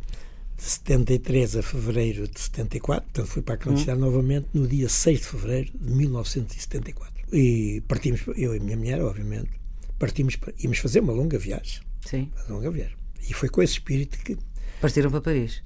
73 0.64 1.56
a 1.56 1.62
fevereiro 1.62 2.28
de 2.28 2.40
74, 2.40 3.04
portanto 3.04 3.26
fui 3.26 3.42
para 3.42 3.54
a 3.54 3.59
clandestinidade 3.59 4.02
hum. 4.02 4.06
novamente 4.06 4.49
no 4.52 4.66
dia 4.66 4.88
6 4.88 5.21
de 5.21 5.26
fevereiro 5.26 5.71
de 5.73 5.92
1974. 5.92 7.12
E 7.33 7.83
partimos, 7.89 8.23
eu 8.37 8.55
e 8.55 8.59
a 8.59 8.61
minha 8.61 8.77
mulher, 8.77 9.01
obviamente, 9.01 9.51
partimos, 9.99 10.37
íamos 10.62 10.79
fazer 10.79 11.01
uma 11.01 11.12
longa 11.12 11.39
viagem. 11.39 11.81
Sim. 12.05 12.31
Uma 12.49 12.57
longa 12.57 12.71
viagem. 12.71 12.97
E 13.29 13.33
foi 13.33 13.49
com 13.49 13.62
esse 13.62 13.75
espírito 13.75 14.19
que. 14.19 14.37
Partiram 14.81 15.11
para 15.11 15.21
Paris? 15.21 15.62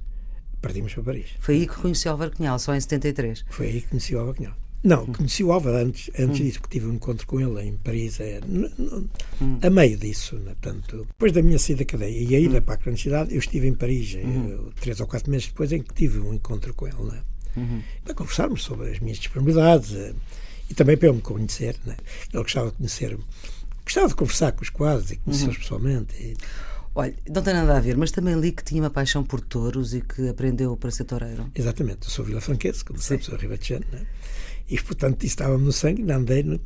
Partimos 0.61 0.93
para 0.93 1.03
Paris. 1.03 1.29
Foi 1.39 1.55
aí 1.55 1.67
que 1.67 1.75
conheci 1.75 2.07
o 2.07 2.11
Álvaro 2.11 2.31
Cunhal, 2.31 2.57
só 2.59 2.73
em 2.73 2.79
73? 2.79 3.45
Foi 3.49 3.67
aí 3.67 3.81
que 3.81 3.87
conheci 3.87 4.15
o 4.15 4.19
Álvaro 4.19 4.37
Cunhal. 4.37 4.55
Não, 4.83 5.03
hum. 5.03 5.11
conheci 5.11 5.43
o 5.43 5.51
Álvaro 5.51 5.75
antes, 5.77 6.09
antes 6.17 6.39
hum. 6.39 6.43
disso, 6.43 6.61
porque 6.61 6.79
tive 6.79 6.89
um 6.89 6.93
encontro 6.93 7.25
com 7.25 7.41
ele 7.41 7.67
em 7.67 7.77
Paris, 7.77 8.19
é, 8.19 8.39
hum. 8.47 9.59
a 9.61 9.69
meio 9.69 9.97
disso. 9.97 10.35
Né? 10.37 10.55
Portanto, 10.61 11.05
depois 11.07 11.31
da 11.31 11.41
minha 11.41 11.59
saída 11.59 11.83
da 11.83 11.85
cadeia 11.85 12.23
e 12.23 12.35
a 12.35 12.39
ida 12.39 12.59
hum. 12.59 12.61
para 12.61 12.75
a 12.75 12.77
clandestinidade, 12.77 13.33
eu 13.33 13.39
estive 13.39 13.67
em 13.67 13.73
Paris, 13.73 14.15
hum. 14.15 14.71
três 14.79 14.99
ou 14.99 15.07
quatro 15.07 15.29
meses 15.31 15.47
depois, 15.47 15.71
em 15.71 15.81
que 15.81 15.93
tive 15.93 16.19
um 16.19 16.33
encontro 16.33 16.73
com 16.73 16.87
ele, 16.87 17.03
né? 17.03 17.21
Uhum. 17.57 17.81
para 18.03 18.13
conversarmos 18.13 18.63
sobre 18.63 18.91
as 18.91 18.99
minhas 18.99 19.17
disponibilidades, 19.17 19.91
eh, 19.95 20.13
e 20.69 20.73
também 20.73 20.97
para 20.97 21.09
eu 21.09 21.13
me 21.13 21.21
conhecer. 21.21 21.75
Né? 21.85 21.95
Ele 22.33 22.43
gostava 22.43 22.71
de 22.71 22.77
conhecer, 22.77 23.17
gostava 23.83 24.07
de 24.07 24.15
conversar 24.15 24.51
com 24.51 24.63
os 24.63 24.69
quadros 24.69 25.11
e 25.11 25.17
conhecê-los 25.17 25.55
uhum. 25.55 25.61
pessoalmente. 25.61 26.15
E... 26.15 26.37
Olha, 26.95 27.13
não 27.29 27.41
tem 27.41 27.53
nada 27.53 27.77
a 27.77 27.79
ver, 27.79 27.95
mas 27.95 28.11
também 28.11 28.39
li 28.39 28.51
que 28.51 28.63
tinha 28.63 28.81
uma 28.81 28.89
paixão 28.89 29.23
por 29.23 29.39
touros 29.39 29.93
e 29.93 30.01
que 30.01 30.29
aprendeu 30.29 30.75
para 30.75 30.89
ser 30.89 31.03
toureiro. 31.03 31.51
Exatamente, 31.53 31.99
eu 32.03 32.09
sou 32.09 32.25
vilafranquense, 32.25 32.83
como 32.83 32.99
Sim. 32.99 33.09
sabe, 33.09 33.25
sou 33.25 33.37
ribatejano, 33.37 33.85
né? 33.91 34.05
e 34.69 34.81
portanto 34.81 35.23
isso 35.23 35.33
estava-me 35.33 35.63
no 35.63 35.71
sangue, 35.71 36.11
andei 36.11 36.43
no, 36.43 36.59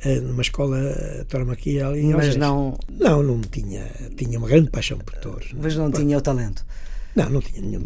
eh, 0.00 0.20
numa 0.20 0.42
escola 0.42 0.78
eh, 0.78 1.24
tauromaquia 1.28 1.86
ali 1.86 2.00
em 2.00 2.12
Mas 2.12 2.36
não... 2.36 2.78
Não, 2.88 3.22
não 3.22 3.40
tinha, 3.40 3.90
tinha 4.16 4.38
uma 4.38 4.48
grande 4.48 4.70
paixão 4.70 4.98
por 4.98 5.14
touros. 5.18 5.52
Mas 5.54 5.76
não, 5.76 5.84
não 5.84 5.92
tinha 5.92 6.16
o 6.16 6.20
talento. 6.20 6.64
Não, 7.14 7.28
não 7.28 7.40
tinha 7.42 7.60
nenhum. 7.60 7.84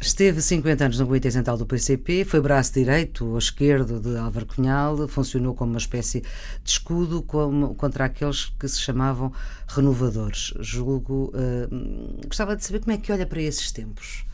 Esteve 0.00 0.42
50 0.42 0.84
anos 0.84 0.98
no 0.98 1.06
Comitê 1.06 1.30
Central 1.30 1.56
do 1.56 1.64
PCP, 1.64 2.24
foi 2.24 2.40
braço 2.40 2.74
direito 2.74 3.24
ou 3.24 3.38
esquerdo 3.38 4.00
de 4.00 4.16
Álvaro 4.16 4.46
Cunhal, 4.46 5.06
funcionou 5.06 5.54
como 5.54 5.72
uma 5.72 5.78
espécie 5.78 6.20
de 6.20 6.70
escudo 6.70 7.22
como, 7.22 7.74
contra 7.76 8.06
aqueles 8.06 8.46
que 8.58 8.66
se 8.66 8.80
chamavam 8.80 9.32
renovadores. 9.68 10.52
Julgo. 10.58 11.32
Uh, 11.34 12.26
gostava 12.26 12.56
de 12.56 12.64
saber 12.64 12.80
como 12.80 12.92
é 12.92 12.98
que 12.98 13.12
olha 13.12 13.26
para 13.26 13.40
esses 13.40 13.70
tempos. 13.70 14.24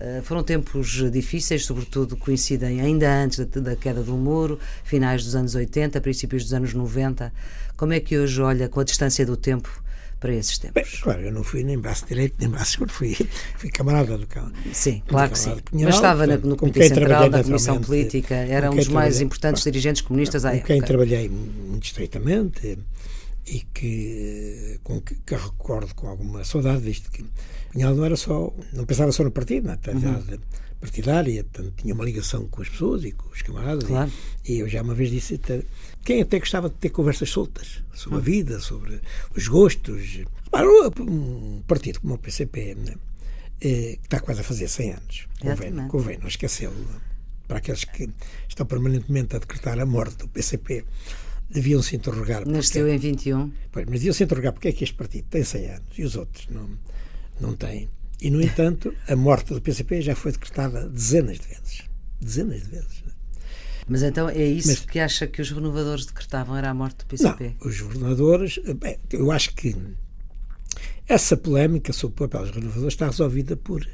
Uh, 0.00 0.22
foram 0.22 0.42
tempos 0.42 1.10
difíceis, 1.12 1.64
sobretudo 1.64 2.16
coincidem 2.16 2.80
ainda 2.80 3.08
antes 3.22 3.38
da, 3.38 3.60
da, 3.60 3.76
queda 3.76 4.02
do 4.02 4.14
muro, 4.14 4.58
finais 4.82 5.22
dos 5.24 5.36
anos 5.36 5.54
80, 5.54 6.00
princípios 6.00 6.42
dos 6.42 6.54
anos 6.54 6.74
90. 6.74 7.32
Como 7.76 7.92
é 7.92 8.00
que 8.00 8.18
hoje 8.18 8.40
olha, 8.40 8.68
com 8.68 8.80
a 8.80 8.84
distância 8.84 9.24
do 9.24 9.36
tempo, 9.36 9.80
para 10.20 10.34
esses 10.34 10.58
tempos. 10.58 10.82
Bem, 10.82 11.00
claro, 11.02 11.22
eu 11.22 11.32
não 11.32 11.42
fui 11.42 11.64
nem 11.64 11.78
braço 11.78 12.06
direito 12.06 12.36
nem 12.38 12.48
braço 12.48 12.72
esquerdo, 12.72 12.90
fui, 12.90 13.16
fui 13.56 13.70
camarada 13.70 14.16
do 14.18 14.26
cão. 14.26 14.52
Sim, 14.72 15.02
claro 15.08 15.30
que 15.30 15.38
sim. 15.38 15.56
Cunhal, 15.70 15.86
Mas 15.86 15.94
estava 15.94 16.26
na, 16.26 16.36
no 16.36 16.56
Comitê 16.56 16.88
Central 16.88 17.30
da 17.30 17.42
Comissão 17.42 17.80
Política, 17.80 18.34
era 18.34 18.70
um 18.70 18.76
dos 18.76 18.88
mais 18.88 19.20
importantes 19.20 19.62
claro, 19.62 19.72
dirigentes 19.72 20.02
comunistas 20.02 20.44
à 20.44 20.50
com 20.50 20.56
época. 20.56 20.74
Com 20.74 20.78
quem 20.78 20.82
trabalhei 20.86 21.28
muito 21.28 21.86
estreitamente 21.86 22.78
e 23.46 23.60
que, 23.74 24.78
com 24.84 25.00
que, 25.00 25.14
que 25.14 25.34
recordo 25.34 25.94
com 25.94 26.06
alguma 26.06 26.44
saudade, 26.44 26.82
visto 26.82 27.10
que 27.10 27.24
Cunhal 27.72 27.94
não 27.94 28.04
era 28.04 28.16
só, 28.16 28.52
não 28.72 28.84
pensava 28.84 29.12
só 29.12 29.22
no 29.22 29.30
partido, 29.30 29.66
na 29.66 29.74
atividade 29.74 30.34
uhum. 30.34 30.40
partidária, 30.80 31.44
portanto, 31.44 31.74
tinha 31.76 31.94
uma 31.94 32.04
ligação 32.04 32.46
com 32.48 32.62
as 32.62 32.68
pessoas 32.68 33.04
e 33.04 33.12
com 33.12 33.28
os 33.30 33.42
camaradas. 33.42 33.84
Claro. 33.84 34.10
E, 34.44 34.54
e 34.54 34.58
eu 34.58 34.68
já 34.68 34.82
uma 34.82 34.94
vez 34.94 35.10
disse 35.10 35.40
quem 36.04 36.22
até 36.22 36.38
gostava 36.38 36.68
de 36.68 36.74
ter 36.76 36.90
conversas 36.90 37.30
soltas 37.30 37.82
sobre 37.94 38.18
a 38.18 38.20
vida, 38.20 38.60
sobre 38.60 39.00
os 39.36 39.46
gostos. 39.46 40.20
Um 40.98 41.62
partido 41.66 42.00
como 42.00 42.14
o 42.14 42.18
PCP, 42.18 42.74
né, 42.74 42.94
eh, 43.60 43.98
que 44.00 44.06
está 44.06 44.18
quase 44.18 44.40
a 44.40 44.44
fazer 44.44 44.66
100 44.66 44.92
anos, 44.92 45.28
convém, 45.40 45.88
convém 45.88 46.18
não 46.18 46.26
esquecê-lo. 46.26 46.74
Para 47.46 47.58
aqueles 47.58 47.84
que 47.84 48.08
estão 48.48 48.66
permanentemente 48.66 49.36
a 49.36 49.38
decretar 49.38 49.78
a 49.78 49.86
morte 49.86 50.16
do 50.16 50.28
PCP, 50.28 50.84
deviam 51.48 51.82
se 51.82 51.94
interrogar. 51.94 52.46
Nasceu 52.46 52.86
porque, 52.86 52.96
em 52.96 52.98
21. 52.98 53.52
Pois, 53.70 53.86
mas 53.86 54.00
deviam 54.00 54.14
se 54.14 54.24
interrogar 54.24 54.52
porque 54.52 54.68
é 54.68 54.72
que 54.72 54.82
este 54.82 54.96
partido 54.96 55.26
tem 55.28 55.44
100 55.44 55.66
anos 55.66 55.98
e 55.98 56.02
os 56.02 56.16
outros 56.16 56.48
não, 56.48 56.68
não 57.40 57.54
têm. 57.54 57.88
E, 58.20 58.30
no 58.30 58.40
entanto, 58.40 58.94
a 59.08 59.16
morte 59.16 59.54
do 59.54 59.60
PCP 59.60 60.02
já 60.02 60.14
foi 60.14 60.32
decretada 60.32 60.88
dezenas 60.88 61.38
de 61.38 61.48
vezes. 61.48 61.82
Dezenas 62.20 62.62
de 62.62 62.68
vezes. 62.68 63.04
Mas 63.88 64.02
então 64.02 64.28
é 64.28 64.44
isso 64.44 64.68
Mas, 64.68 64.80
que 64.80 65.00
acha 65.00 65.26
que 65.26 65.42
os 65.42 65.50
renovadores 65.50 66.06
decretavam, 66.06 66.56
era 66.56 66.70
a 66.70 66.74
morte 66.74 66.98
do 66.98 67.06
PCP? 67.06 67.56
Não, 67.58 67.68
os 67.68 67.80
renovadores, 67.80 68.58
bem, 68.76 68.98
eu 69.10 69.32
acho 69.32 69.54
que 69.54 69.74
essa 71.08 71.36
polémica 71.36 71.92
sobre 71.92 72.24
o 72.24 72.28
papel 72.28 72.46
dos 72.46 72.54
renovadores 72.54 72.92
está 72.92 73.06
resolvida 73.06 73.56
por, 73.56 73.84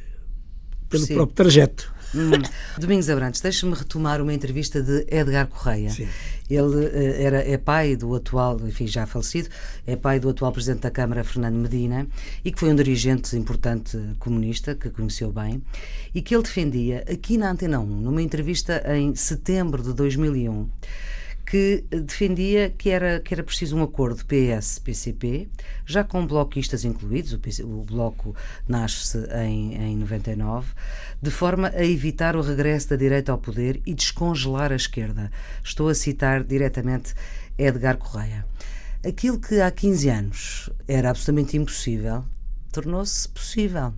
pelo 0.90 1.06
Sim. 1.06 1.14
próprio 1.14 1.34
trajeto. 1.34 1.94
Hum. 2.14 2.30
Domingos 2.78 3.08
Abrantes, 3.10 3.40
deixe-me 3.40 3.74
retomar 3.74 4.20
uma 4.20 4.32
entrevista 4.32 4.82
de 4.82 5.06
Edgar 5.08 5.46
Correia. 5.46 5.90
Sim. 5.90 6.08
Ele 6.48 6.60
uh, 6.60 7.20
era, 7.20 7.38
é 7.38 7.56
pai 7.58 7.96
do 7.96 8.14
atual, 8.14 8.60
enfim, 8.66 8.86
já 8.86 9.06
falecido, 9.06 9.48
é 9.86 9.96
pai 9.96 10.20
do 10.20 10.28
atual 10.28 10.52
Presidente 10.52 10.82
da 10.82 10.90
Câmara, 10.90 11.24
Fernando 11.24 11.56
Medina, 11.56 12.06
e 12.44 12.52
que 12.52 12.58
foi 12.58 12.70
um 12.70 12.76
dirigente 12.76 13.36
importante 13.36 13.98
comunista, 14.18 14.74
que 14.74 14.88
conheceu 14.90 15.32
bem, 15.32 15.62
e 16.14 16.22
que 16.22 16.34
ele 16.34 16.44
defendia 16.44 17.04
aqui 17.10 17.36
na 17.36 17.50
Antena 17.50 17.80
1, 17.80 17.86
numa 17.86 18.22
entrevista 18.22 18.82
em 18.94 19.14
setembro 19.14 19.82
de 19.82 19.92
2001, 19.92 20.68
que 21.46 21.84
defendia 21.88 22.70
que 22.70 22.90
era, 22.90 23.20
que 23.20 23.32
era 23.32 23.42
preciso 23.44 23.76
um 23.76 23.82
acordo 23.82 24.24
PS-PCP, 24.26 25.48
já 25.86 26.02
com 26.02 26.26
bloquistas 26.26 26.84
incluídos, 26.84 27.32
o, 27.32 27.38
PC, 27.38 27.62
o 27.62 27.84
bloco 27.84 28.34
nasce 28.66 29.18
em, 29.44 29.74
em 29.74 29.96
99, 29.96 30.74
de 31.22 31.30
forma 31.30 31.68
a 31.68 31.84
evitar 31.84 32.34
o 32.34 32.42
regresso 32.42 32.90
da 32.90 32.96
direita 32.96 33.30
ao 33.30 33.38
poder 33.38 33.80
e 33.86 33.94
descongelar 33.94 34.72
a 34.72 34.76
esquerda. 34.76 35.30
Estou 35.62 35.88
a 35.88 35.94
citar 35.94 36.42
diretamente 36.42 37.14
Edgar 37.56 37.96
Correia. 37.96 38.44
Aquilo 39.06 39.38
que 39.38 39.60
há 39.60 39.70
15 39.70 40.08
anos 40.08 40.70
era 40.88 41.10
absolutamente 41.10 41.56
impossível, 41.56 42.24
tornou-se 42.72 43.28
possível. 43.28 43.94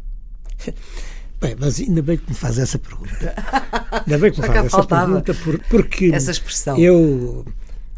Bem, 1.41 1.55
mas 1.59 1.79
ainda 1.79 2.03
bem 2.03 2.17
que 2.17 2.29
me 2.29 2.35
faz 2.35 2.59
essa 2.59 2.79
pergunta. 2.79 3.35
Ainda 3.93 4.19
bem 4.19 4.33
que 4.33 4.41
me 4.41 4.47
faz 4.47 4.67
essa 4.67 4.85
pergunta, 4.85 5.35
por, 5.35 5.59
porque 5.71 6.11
essa 6.13 6.33
expressão. 6.33 6.77
eu, 6.77 7.45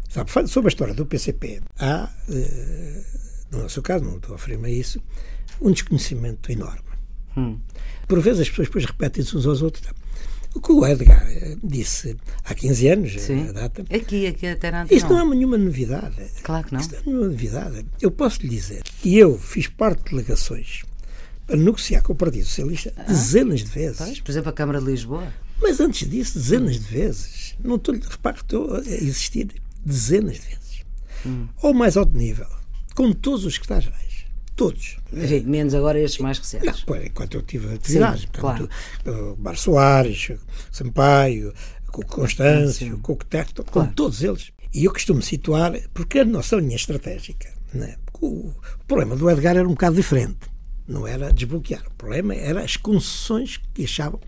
sabe, 0.09 0.29
sobre 0.47 0.67
a 0.67 0.69
história 0.69 0.93
do 0.93 1.05
PCP, 1.07 1.59
há, 1.79 2.07
eh, 2.29 3.03
no 3.51 3.63
nosso 3.63 3.81
caso, 3.81 4.05
não 4.05 4.17
estou 4.17 4.35
a 4.35 4.37
referir-me 4.37 4.67
a 4.67 4.71
isso, 4.71 5.01
um 5.59 5.71
desconhecimento 5.71 6.51
enorme. 6.51 6.83
Hum. 7.35 7.57
Por 8.07 8.19
vezes 8.21 8.41
as 8.41 8.49
pessoas 8.49 8.67
depois 8.67 8.85
repetem-se 8.85 9.35
uns 9.35 9.47
aos 9.47 9.61
outros. 9.63 9.83
O 10.53 10.59
que 10.59 10.71
o 10.71 10.85
Edgar 10.85 11.25
eh, 11.27 11.57
disse 11.63 12.15
há 12.43 12.53
15 12.53 12.87
anos, 12.89 13.21
Sim. 13.21 13.49
a 13.49 13.51
data. 13.53 13.83
Aqui, 13.89 14.27
aqui 14.27 14.47
até 14.47 14.69
na 14.69 14.85
Isto 14.91 15.09
não 15.09 15.31
é 15.31 15.35
nenhuma 15.35 15.57
novidade. 15.57 16.15
Claro 16.43 16.67
que 16.67 16.73
não. 16.73 16.81
Isto 16.81 16.93
não 16.93 16.99
é 16.99 17.03
nenhuma 17.05 17.27
novidade. 17.27 17.85
Eu 18.01 18.11
posso 18.11 18.41
lhe 18.41 18.49
dizer 18.49 18.83
que 18.83 19.17
eu 19.17 19.37
fiz 19.39 19.67
parte 19.67 20.03
de 20.03 20.09
delegações 20.11 20.83
para 21.45 21.57
negociar 21.57 22.01
com 22.01 22.13
o 22.13 22.15
Partido 22.15 22.45
Socialista 22.45 22.93
ah, 22.97 23.03
dezenas 23.03 23.61
de 23.61 23.69
vezes. 23.69 23.97
Pois, 23.97 24.19
por 24.21 24.31
exemplo, 24.31 24.49
a 24.49 24.53
Câmara 24.53 24.79
de 24.79 24.85
Lisboa. 24.85 25.33
Mas 25.61 25.79
antes 25.79 26.09
disso, 26.09 26.39
dezenas 26.39 26.79
de 26.79 26.85
vezes. 26.85 27.55
Não 27.63 27.75
estou, 27.75 27.93
repare 27.95 28.37
estou 28.37 28.75
a 28.75 28.79
existir 28.79 29.49
dezenas 29.85 30.35
de 30.35 30.41
vezes. 30.41 30.85
Hum. 31.25 31.47
Ao 31.61 31.73
mais 31.73 31.97
alto 31.97 32.17
nível, 32.17 32.47
com 32.95 33.11
todos 33.13 33.45
os 33.45 33.53
secretários-gerais. 33.53 34.25
Todos. 34.55 34.97
Enfim, 35.13 35.41
menos 35.41 35.73
agora 35.73 35.99
estes 35.99 36.19
mais 36.19 36.37
recentes. 36.37 36.67
Não, 36.67 36.85
pois, 36.85 37.05
enquanto 37.05 37.35
eu 37.35 37.41
tive 37.41 37.73
atividades. 37.73 38.21
Sim, 38.21 38.27
portanto, 38.27 38.69
claro. 39.03 39.35
Bar 39.37 39.57
Soares, 39.57 40.31
Sampaio, 40.71 41.53
Constâncio, 42.07 42.99
com 42.99 43.13
o 43.13 43.17
Cotecto, 43.17 43.63
com 43.63 43.71
claro. 43.71 43.91
todos 43.93 44.23
eles. 44.23 44.51
E 44.73 44.85
eu 44.85 44.93
costumo 44.93 45.21
situar, 45.21 45.73
porque 45.93 46.19
a 46.19 46.25
nossa 46.25 46.55
linha 46.55 46.75
estratégica, 46.75 47.49
né, 47.73 47.97
o 48.21 48.51
problema 48.87 49.15
do 49.15 49.29
Edgar 49.29 49.57
era 49.57 49.67
um 49.67 49.71
bocado 49.71 49.95
diferente 49.95 50.50
não 50.91 51.07
era 51.07 51.31
desbloquear. 51.31 51.83
O 51.87 51.93
problema 51.95 52.35
era 52.35 52.61
as 52.61 52.77
concessões 52.77 53.59
que 53.73 53.83
achavam, 53.83 54.19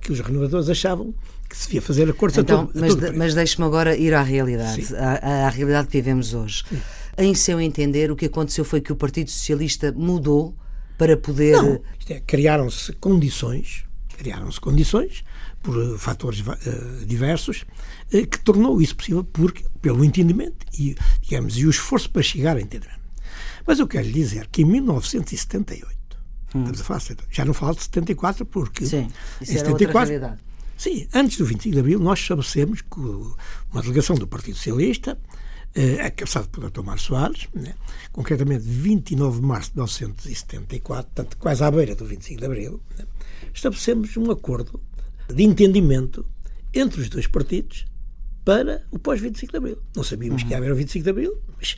que 0.00 0.12
os 0.12 0.20
renovadores 0.20 0.68
achavam 0.68 1.14
que 1.48 1.56
se 1.56 1.66
devia 1.66 1.82
fazer 1.82 2.08
acordos 2.10 2.38
então, 2.38 2.62
a 2.62 2.66
todo, 2.66 2.80
mas, 2.80 2.92
a 2.92 2.96
todo 2.96 3.16
mas 3.16 3.34
deixe-me 3.34 3.64
agora 3.64 3.96
ir 3.96 4.12
à 4.12 4.22
realidade, 4.22 4.94
à, 4.96 5.46
à, 5.46 5.48
realidade 5.48 5.88
que 5.88 5.96
vivemos 5.96 6.34
hoje. 6.34 6.62
Sim. 6.68 6.80
Em 7.16 7.34
seu 7.34 7.60
entender, 7.60 8.10
o 8.10 8.16
que 8.16 8.26
aconteceu 8.26 8.64
foi 8.64 8.80
que 8.80 8.92
o 8.92 8.96
Partido 8.96 9.30
Socialista 9.30 9.92
mudou 9.92 10.54
para 10.96 11.16
poder. 11.16 11.56
Não, 11.56 11.80
é, 12.10 12.20
criaram-se 12.20 12.92
condições, 12.94 13.84
criaram-se 14.16 14.60
condições 14.60 15.24
por 15.62 15.76
uh, 15.76 15.98
fatores 15.98 16.40
uh, 16.40 17.06
diversos 17.06 17.64
uh, 18.12 18.26
que 18.26 18.40
tornou 18.40 18.80
isso 18.80 18.94
possível 18.94 19.24
porque 19.24 19.64
pelo 19.82 20.04
entendimento 20.04 20.66
e 20.78 20.96
digamos 21.22 21.58
e 21.58 21.66
o 21.66 21.70
esforço 21.70 22.10
para 22.10 22.22
chegar 22.22 22.56
a 22.56 22.60
entendimento. 22.60 22.98
Mas 23.68 23.78
eu 23.78 23.86
quero 23.86 24.06
lhe 24.06 24.14
dizer 24.14 24.46
que 24.46 24.62
em 24.62 24.64
1978, 24.64 26.18
hum. 26.54 26.60
estamos 26.60 26.80
a 26.80 26.84
falar, 26.84 27.02
já 27.30 27.44
não 27.44 27.52
falo 27.52 27.74
de 27.74 27.82
74 27.82 28.46
porque 28.46 28.86
sim, 28.86 29.08
isso 29.42 29.52
em 29.52 29.58
74, 29.58 30.14
outra 30.14 30.38
Sim, 30.74 31.06
antes 31.12 31.36
do 31.36 31.44
25 31.44 31.74
de 31.74 31.78
Abril 31.78 32.00
nós 32.00 32.18
estabelecemos 32.18 32.80
que 32.80 32.98
uma 32.98 33.82
delegação 33.82 34.16
do 34.16 34.26
Partido 34.26 34.56
Socialista 34.56 35.18
é 35.74 36.08
cabeçada 36.08 36.48
por 36.48 36.70
Dr. 36.70 36.82
Mário 36.82 37.02
Soares, 37.02 37.46
né? 37.52 37.74
concretamente 38.10 38.64
29 38.64 39.40
de 39.40 39.46
março 39.46 39.70
de 39.70 39.76
1974, 39.76 41.10
portanto, 41.14 41.36
quase 41.36 41.62
à 41.62 41.70
beira 41.70 41.94
do 41.94 42.06
25 42.06 42.40
de 42.40 42.46
Abril, 42.46 42.80
né? 42.96 43.04
estabelecemos 43.52 44.16
um 44.16 44.30
acordo 44.30 44.80
de 45.28 45.42
entendimento 45.42 46.24
entre 46.72 47.02
os 47.02 47.10
dois 47.10 47.26
partidos 47.26 47.84
para 48.48 48.82
o 48.90 48.98
pós-25 48.98 49.50
de 49.50 49.56
Abril. 49.58 49.78
Não 49.94 50.02
sabíamos 50.02 50.40
uhum. 50.40 50.48
que 50.48 50.54
ia 50.54 50.56
haver 50.56 50.72
o 50.72 50.74
25 50.74 51.04
de 51.04 51.10
Abril, 51.10 51.38
mas 51.58 51.76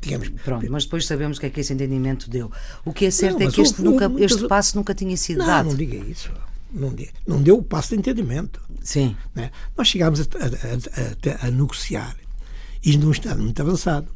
digamos. 0.00 0.28
Pronto, 0.44 0.70
mas 0.70 0.84
depois 0.84 1.04
sabemos 1.04 1.36
o 1.36 1.40
que 1.40 1.46
é 1.46 1.50
que 1.50 1.58
esse 1.58 1.72
entendimento 1.72 2.30
deu. 2.30 2.48
O 2.84 2.92
que 2.92 3.06
é 3.06 3.10
certo 3.10 3.40
não, 3.40 3.48
é 3.48 3.50
que 3.50 3.60
este, 3.60 3.80
houve, 3.80 3.90
nunca, 3.90 4.08
muitas... 4.08 4.30
este 4.30 4.46
passo 4.46 4.76
nunca 4.76 4.94
tinha 4.94 5.16
sido 5.16 5.38
não, 5.38 5.46
dado. 5.46 5.70
Não, 5.70 5.74
diga 5.74 5.96
isso. 5.96 6.30
Não, 6.72 6.94
não 7.26 7.42
deu 7.42 7.58
o 7.58 7.62
passo 7.64 7.88
de 7.88 7.96
entendimento. 7.96 8.62
Sim. 8.84 9.16
Né? 9.34 9.50
Nós 9.76 9.88
chegámos 9.88 10.20
a, 10.20 10.22
a, 10.22 11.44
a, 11.44 11.48
a, 11.48 11.50
negociar, 11.50 12.16
e 12.84 12.96
num 12.96 13.10
estado 13.10 13.42
muito 13.42 13.60
avançado, 13.60 14.06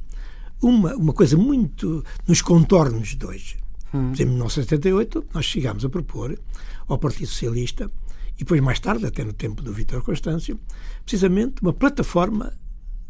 uma, 0.62 0.94
uma 0.94 1.12
coisa 1.12 1.36
muito 1.36 2.04
nos 2.24 2.40
contornos 2.40 3.16
de 3.16 3.26
hoje. 3.26 3.56
Hum. 3.92 4.12
Em 4.16 4.26
1978, 4.26 5.26
nós 5.34 5.44
chegámos 5.44 5.84
a 5.84 5.88
propor 5.88 6.38
ao 6.86 6.98
Partido 6.98 7.26
Socialista 7.26 7.90
e 8.36 8.40
depois 8.40 8.60
mais 8.60 8.78
tarde, 8.80 9.06
até 9.06 9.24
no 9.24 9.32
tempo 9.32 9.62
do 9.62 9.72
Vítor 9.72 10.02
Constâncio, 10.02 10.60
precisamente 11.04 11.62
uma 11.62 11.72
plataforma 11.72 12.52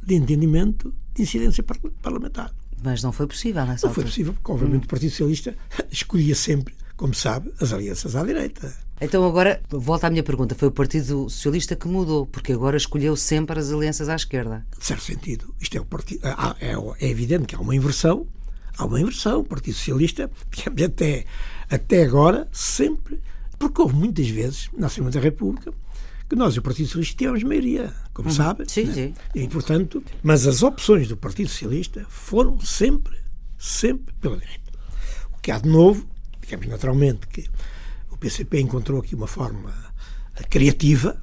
de 0.03 0.15
entendimento 0.15 0.95
de 1.15 1.23
incidência 1.23 1.65
parlamentar. 2.01 2.55
Mas 2.83 3.03
não 3.03 3.11
foi 3.11 3.27
possível 3.27 3.65
nessa 3.67 3.87
Não 3.87 3.91
altura. 3.91 3.95
foi 3.95 4.05
possível, 4.05 4.33
porque 4.35 4.53
obviamente 4.53 4.83
hum. 4.83 4.87
o 4.87 4.89
Partido 4.89 5.11
Socialista 5.11 5.57
escolhia 5.91 6.35
sempre, 6.35 6.75
como 6.97 7.15
sabe, 7.15 7.53
as 7.61 7.73
alianças 7.73 8.15
à 8.15 8.23
direita. 8.23 8.73
Então 9.01 9.27
agora, 9.27 9.61
volta 9.69 10.07
à 10.07 10.11
minha 10.11 10.23
pergunta, 10.23 10.55
foi 10.55 10.69
o 10.69 10.71
Partido 10.71 11.29
Socialista 11.29 11.75
que 11.75 11.89
mudou, 11.89 12.27
porque 12.27 12.53
agora 12.53 12.77
escolheu 12.77 13.17
sempre 13.17 13.59
as 13.59 13.71
alianças 13.71 14.09
à 14.09 14.15
esquerda. 14.15 14.65
De 14.79 14.85
certo 14.85 15.03
sentido, 15.03 15.55
isto 15.61 15.77
é, 15.77 15.81
o 15.81 15.85
partido, 15.85 16.21
é, 16.27 17.05
é 17.05 17.11
evidente 17.11 17.47
que 17.47 17.55
há 17.55 17.61
uma 17.61 17.75
inversão, 17.75 18.27
há 18.79 18.85
uma 18.85 19.01
inversão, 19.01 19.41
o 19.41 19.45
Partido 19.45 19.75
Socialista, 19.75 20.31
até, 20.85 21.27
até 21.69 22.05
agora, 22.05 22.49
sempre 22.53 23.21
porque 23.59 23.81
houve 23.81 23.95
muitas 23.95 24.29
vezes, 24.29 24.69
na 24.77 24.87
Assembleia 24.87 25.15
da 25.15 25.21
República, 25.21 25.73
que 26.29 26.37
nós 26.37 26.55
e 26.55 26.59
o 26.59 26.63
Partido 26.63 26.87
Socialista 26.87 27.17
tínhamos 27.17 27.43
maioria, 27.43 27.95
como 28.13 28.29
uhum. 28.29 28.35
sabe. 28.35 28.71
Sim, 28.71 28.85
né? 28.85 28.93
sim. 28.93 29.15
E, 29.35 29.49
portanto, 29.49 30.03
mas 30.23 30.47
as 30.47 30.63
opções 30.63 31.09
do 31.09 31.17
Partido 31.17 31.49
Socialista 31.49 32.05
foram 32.09 32.59
sempre, 32.61 33.17
sempre 33.59 34.13
pela 34.21 34.37
direita. 34.37 34.73
O 35.37 35.41
que 35.41 35.51
há 35.51 35.59
de 35.59 35.69
novo, 35.69 36.07
digamos 36.41 36.67
naturalmente 36.67 37.27
que 37.29 37.49
o 38.11 38.17
PCP 38.17 38.61
encontrou 38.61 39.01
aqui 39.01 39.15
uma 39.15 39.27
forma 39.27 39.73
criativa 40.51 41.21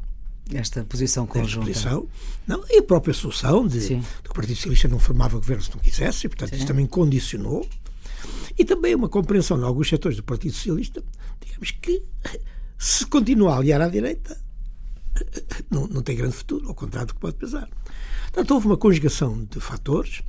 esta 0.51 0.83
posição 0.83 1.25
conjunta. 1.25 1.67
Posição, 1.67 2.07
não, 2.45 2.63
e 2.69 2.79
a 2.79 2.83
própria 2.83 3.13
solução 3.13 3.65
de, 3.65 3.79
de, 3.79 3.95
que 4.23 4.29
o 4.29 4.33
Partido 4.33 4.55
Socialista 4.55 4.87
não 4.87 4.99
formava 4.99 5.37
governo 5.37 5.63
se 5.63 5.71
não 5.71 5.79
quisesse, 5.79 6.25
e, 6.25 6.29
portanto, 6.29 6.49
Sim. 6.49 6.57
isso 6.57 6.67
também 6.67 6.85
condicionou. 6.85 7.67
E 8.57 8.63
também 8.63 8.93
uma 8.93 9.09
compreensão 9.09 9.57
de 9.57 9.63
alguns 9.63 9.89
setores 9.89 10.17
do 10.17 10.23
Partido 10.23 10.53
Socialista, 10.53 11.03
digamos 11.41 11.71
que 11.71 12.03
se 12.77 13.05
continuar 13.05 13.55
a 13.55 13.57
aliar 13.57 13.81
à 13.81 13.87
direita, 13.87 14.37
não, 15.69 15.87
não 15.87 16.01
tem 16.01 16.15
grande 16.15 16.35
futuro, 16.35 16.67
ao 16.67 16.75
contrário 16.75 17.07
do 17.07 17.13
que 17.13 17.19
pode 17.19 17.35
pensar. 17.35 17.69
Portanto, 18.25 18.51
houve 18.51 18.67
uma 18.67 18.77
conjugação 18.77 19.43
de 19.49 19.59
fatores. 19.59 20.21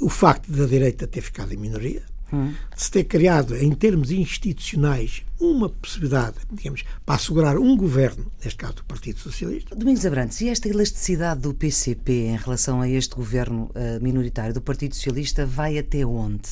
O 0.00 0.08
facto 0.08 0.50
da 0.50 0.66
direita 0.66 1.06
ter 1.06 1.20
ficado 1.20 1.54
em 1.54 1.56
minoria, 1.56 2.02
hum. 2.32 2.52
de 2.74 2.82
se 2.82 2.90
ter 2.90 3.04
criado, 3.04 3.56
em 3.56 3.70
termos 3.72 4.10
institucionais, 4.10 5.22
uma 5.40 5.68
possibilidade, 5.68 6.36
digamos, 6.52 6.82
para 7.06 7.14
assegurar 7.14 7.56
um 7.56 7.76
governo, 7.76 8.30
neste 8.42 8.58
caso 8.58 8.74
do 8.74 8.84
Partido 8.84 9.20
Socialista. 9.20 9.76
Domingos 9.76 10.04
Abrantes, 10.04 10.40
e 10.40 10.48
esta 10.48 10.68
elasticidade 10.68 11.40
do 11.42 11.54
PCP 11.54 12.12
em 12.12 12.36
relação 12.36 12.80
a 12.80 12.88
este 12.88 13.14
governo 13.14 13.70
uh, 13.70 14.02
minoritário 14.02 14.52
do 14.52 14.60
Partido 14.60 14.96
Socialista 14.96 15.46
vai 15.46 15.78
até 15.78 16.04
onde? 16.04 16.48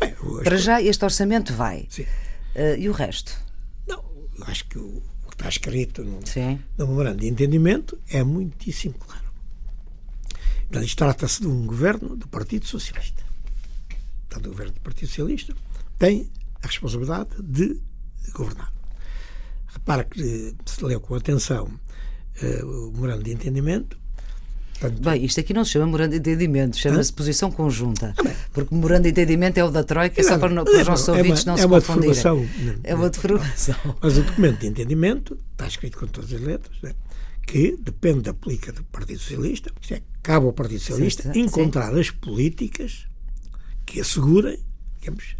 Bem, 0.00 0.14
Para 0.42 0.56
já, 0.56 0.82
este 0.82 1.04
orçamento 1.04 1.54
vai. 1.54 1.86
Sim. 1.88 2.06
Uh, 2.54 2.78
e 2.78 2.88
o 2.88 2.92
resto? 2.92 3.32
Não, 3.86 4.04
acho 4.42 4.66
que 4.66 4.78
o, 4.78 5.02
o 5.26 5.28
que 5.28 5.34
está 5.34 5.48
escrito 5.48 6.04
no, 6.04 6.20
no 6.78 6.86
memorando 6.86 7.18
de 7.20 7.28
entendimento 7.28 7.98
é 8.08 8.22
muitíssimo 8.22 8.94
claro. 8.94 9.24
Portanto, 10.62 10.84
isto 10.84 10.98
trata-se 10.98 11.40
de 11.40 11.46
um 11.46 11.66
governo 11.66 12.16
do 12.16 12.28
Partido 12.28 12.66
Socialista. 12.66 13.22
Portanto, 14.28 14.46
o 14.46 14.50
governo 14.50 14.72
do 14.72 14.80
Partido 14.80 15.08
Socialista 15.08 15.54
tem 15.98 16.30
a 16.62 16.66
responsabilidade 16.66 17.30
de 17.42 17.80
governar. 18.32 18.72
Repara 19.66 20.04
que, 20.04 20.54
se 20.64 20.84
leu 20.84 21.00
com 21.00 21.14
atenção 21.14 21.66
uh, 21.66 22.66
o 22.66 22.92
memorando 22.92 23.24
de 23.24 23.32
entendimento, 23.32 23.98
Portanto, 24.78 25.02
bem, 25.02 25.24
isto 25.24 25.40
aqui 25.40 25.54
não 25.54 25.64
se 25.64 25.72
chama 25.72 25.86
memorando 25.86 26.10
de 26.10 26.18
entendimento, 26.18 26.76
chama-se 26.76 27.12
posição 27.12 27.50
conjunta. 27.50 28.14
Ah, 28.18 28.30
porque 28.52 28.74
memorando 28.74 29.04
de 29.04 29.10
entendimento 29.10 29.58
é 29.58 29.64
o 29.64 29.70
da 29.70 29.84
Troika, 29.84 30.20
é 30.20 30.24
só 30.24 30.38
para, 30.38 30.64
para 30.64 30.80
os 30.80 30.86
nossos 30.86 31.08
é 31.08 31.12
ouvintes 31.12 31.44
uma, 31.44 31.52
não 31.52 31.54
é 31.54 31.58
se 31.58 31.66
uma 31.66 31.80
confundirem. 31.80 32.80
É 32.82 32.94
uma 32.94 33.08
deformação. 33.08 33.76
Mas 34.02 34.18
o 34.18 34.22
documento 34.22 34.60
de 34.60 34.66
entendimento 34.66 35.38
está 35.52 35.66
escrito 35.66 35.98
com 35.98 36.06
todas 36.06 36.32
as 36.32 36.40
letras, 36.40 36.76
né? 36.82 36.92
que 37.46 37.76
depende 37.80 38.22
da 38.22 38.34
política 38.34 38.72
do 38.72 38.82
Partido 38.84 39.18
Socialista, 39.18 39.72
isto 39.80 39.94
é, 39.94 40.02
cabe 40.22 40.46
ao 40.46 40.52
Partido 40.52 40.80
Socialista 40.80 41.32
sim, 41.32 41.40
encontrar 41.40 41.92
sim. 41.92 42.00
as 42.00 42.10
políticas 42.10 43.06
que 43.86 44.00
assegurem, 44.00 44.58
digamos, 45.00 45.36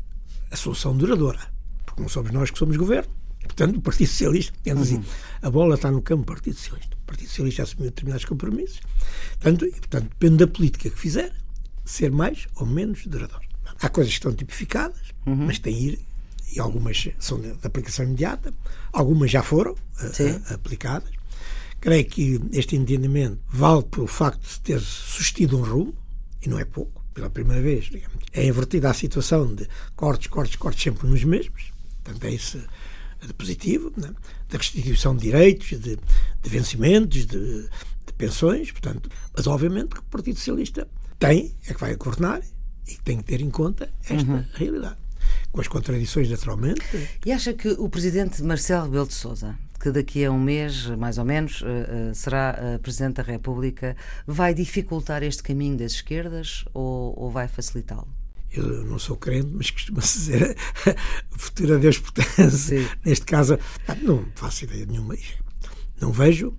a 0.51 0.57
solução 0.57 0.97
duradoura. 0.97 1.41
Porque 1.85 2.03
não 2.03 2.09
somos 2.09 2.31
nós 2.31 2.51
que 2.51 2.59
somos 2.59 2.77
governo. 2.77 3.11
Portanto, 3.43 3.77
o 3.77 3.81
Partido 3.81 4.09
Socialista, 4.09 4.55
assim, 4.61 4.73
uhum. 4.75 4.83
assim, 4.83 5.05
a 5.43 5.51
bola 5.51 5.75
está 5.75 5.91
no 5.91 6.03
campo 6.03 6.23
do 6.23 6.27
Partido 6.27 6.57
Socialista. 6.57 6.94
Partido 7.15 7.29
Socialista 7.29 7.63
assumiu 7.63 7.91
determinados 7.91 8.25
compromissos. 8.25 8.81
Portanto, 9.41 9.67
e, 9.67 9.71
portanto, 9.71 10.09
depende 10.09 10.37
da 10.39 10.47
política 10.49 10.91
que 10.91 10.99
fizer, 10.99 11.33
ser 11.85 12.11
mais 12.11 12.49
ou 12.57 12.67
menos 12.67 13.07
duradouro. 13.07 13.45
Há 13.81 13.89
coisas 13.89 14.13
que 14.13 14.19
estão 14.19 14.35
tipificadas, 14.35 15.01
uhum. 15.25 15.47
mas 15.47 15.61
tem 15.61 15.81
ir, 15.81 16.01
e 16.53 16.59
algumas 16.59 17.09
são 17.21 17.41
de, 17.41 17.53
de 17.53 17.67
aplicação 17.67 18.05
imediata, 18.05 18.53
algumas 18.93 19.31
já 19.31 19.43
foram 19.43 19.77
a, 19.99 20.23
eh, 20.23 20.41
a, 20.51 20.55
aplicadas. 20.55 21.11
Creio 21.81 22.05
que 22.05 22.41
este 22.53 22.75
entendimento 22.75 23.39
vale 23.49 23.85
pelo 23.85 24.07
facto 24.09 24.43
de 24.43 24.61
ter 24.61 24.81
sustido 24.81 25.57
um 25.57 25.63
rumo, 25.63 25.95
e 26.43 26.49
não 26.49 26.59
é 26.59 26.65
pouco, 26.65 27.05
pela 27.15 27.31
primeira 27.31 27.63
vez, 27.63 27.85
digamos. 27.85 28.25
É 28.33 28.45
invertida 28.45 28.91
a 28.91 28.95
situação 28.95 29.55
de 29.55 29.69
cortes, 29.95 30.27
cortes, 30.27 30.57
cortes 30.57 30.83
sempre 30.83 31.07
nos 31.07 31.23
mesmos. 31.23 31.73
Portanto, 32.03 32.25
é 32.25 32.31
isso 32.33 32.59
positivo, 33.33 33.93
né? 33.97 34.11
da 34.49 34.59
restituição 34.59 35.17
de 35.17 35.23
direitos, 35.23 35.69
de, 35.69 35.97
de 35.97 36.51
vencimentos, 36.51 37.27
de, 37.27 37.63
de, 37.63 38.13
pensões, 38.19 38.71
portanto, 38.71 39.09
mas 39.35 39.47
obviamente 39.47 39.89
que 39.89 39.99
o 39.99 40.05
Partido 40.05 40.37
Socialista 40.37 40.87
tem, 41.19 41.55
é 41.67 41.75
que 41.75 41.81
vai 41.81 41.95
governar 41.97 42.43
e 42.87 42.97
tem 43.03 43.19
que 43.19 43.25
ter 43.25 43.41
em 43.41 43.51
conta 43.51 43.93
esta 44.09 44.31
uhum. 44.31 44.45
realidade. 44.55 44.97
Com 45.51 45.61
as 45.61 45.69
contradições, 45.69 46.29
naturalmente. 46.29 46.83
E 47.25 47.33
acha 47.33 47.53
que 47.55 47.69
o 47.69 47.89
Presidente 47.89 48.43
Marcelo 48.43 48.85
Rebelo 48.85 49.07
de 49.07 49.15
Sousa, 49.15 49.57
que 49.81 49.91
daqui 49.91 50.25
a 50.25 50.31
um 50.31 50.39
mês, 50.39 50.87
mais 50.87 51.19
ou 51.19 51.25
menos, 51.25 51.63
eh, 51.65 52.11
eh, 52.11 52.15
será 52.15 52.59
eh, 52.59 52.79
Presidente 52.79 53.17
da 53.17 53.23
República, 53.23 53.97
vai 54.27 54.53
dificultar 54.53 55.23
este 55.23 55.43
caminho 55.43 55.77
das 55.77 55.93
esquerdas 55.93 56.65
ou, 56.75 57.15
ou 57.19 57.31
vai 57.31 57.49
facilitá-lo? 57.49 58.09
Eu 58.57 58.85
não 58.85 58.99
sou 58.99 59.17
crente, 59.17 59.51
mas 59.53 59.71
costuma-se 59.71 60.19
dizer 60.31 60.57
o 61.35 61.39
futuro 61.39 61.75
a 61.75 61.79
Deus 61.79 61.99
pertence. 61.99 62.89
Neste 63.05 63.27
caso, 63.27 63.59
não 64.03 64.25
faço 64.35 64.65
ideia 64.65 64.87
nenhuma. 64.87 65.17
Não 66.01 66.13
vejo. 66.13 66.55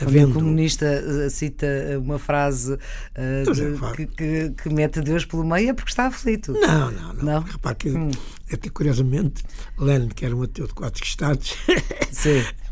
Havendo... 0.00 0.30
O 0.30 0.34
comunista 0.34 0.86
eh, 0.86 1.28
cita 1.30 1.66
uma 2.02 2.18
frase 2.18 2.72
uh, 2.72 3.52
de, 3.52 3.78
que, 3.94 4.06
que, 4.06 4.50
que, 4.50 4.68
mete 4.68 5.00
Deus 5.00 5.24
pelo 5.24 5.44
meio 5.44 5.70
é 5.70 5.72
porque 5.72 5.90
está 5.90 6.06
aflito. 6.06 6.52
Não, 6.52 6.90
não, 6.90 7.14
não. 7.14 7.24
não? 7.24 7.40
Repare 7.42 7.76
que, 7.76 7.90
hum. 7.90 8.10
até 8.52 8.68
curiosamente, 8.70 9.44
Lenin, 9.78 10.08
que 10.08 10.24
era 10.24 10.34
um 10.34 10.42
ateu 10.42 10.66
de 10.66 10.74
quatro 10.74 11.04
estados, 11.04 11.54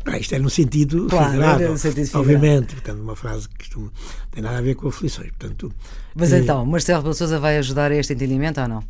Ah, 0.05 0.17
isto 0.17 0.35
é 0.35 0.39
no 0.39 0.49
sentido 0.49 1.07
claro, 1.07 1.31
figurado, 1.31 1.67
no 1.69 1.77
sentido 1.77 2.09
obviamente, 2.19 2.73
portanto, 2.73 2.99
uma 2.99 3.15
frase 3.15 3.47
que 3.47 3.57
costuma, 3.57 3.91
tem 4.31 4.43
nada 4.43 4.57
a 4.57 4.61
ver 4.61 4.75
com 4.75 4.89
aflições. 4.89 5.29
Portanto, 5.29 5.71
Mas 6.13 6.33
eh, 6.33 6.39
então, 6.39 6.65
Marcelo 6.65 6.99
Rebelo 6.99 7.13
Sousa 7.15 7.39
vai 7.39 7.57
ajudar 7.57 7.91
a 7.91 7.95
este 7.95 8.13
entendimento 8.13 8.59
ou 8.59 8.67
não? 8.67 8.83